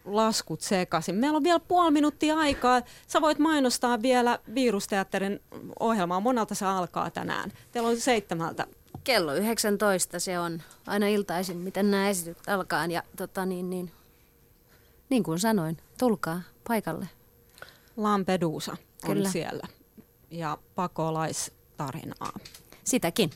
[0.04, 1.14] laskut sekaisin.
[1.14, 2.82] Meillä on vielä puoli minuuttia aikaa.
[3.06, 5.40] Sä voit mainostaa vielä Virusteatterin
[5.80, 6.20] ohjelmaa.
[6.20, 7.52] Monelta se alkaa tänään.
[7.72, 8.66] Teillä on seitsemältä.
[9.04, 12.86] Kello 19 se on aina iltaisin, miten nämä esitykset alkaa.
[12.86, 13.90] Ja tota, niin, niin,
[15.10, 17.08] niin kuin sanoin, tulkaa paikalle.
[17.96, 19.30] Lampedusa on Kyllä.
[19.30, 19.68] siellä
[20.30, 22.38] ja pakolaistarinaa.
[22.84, 23.30] Sitäkin.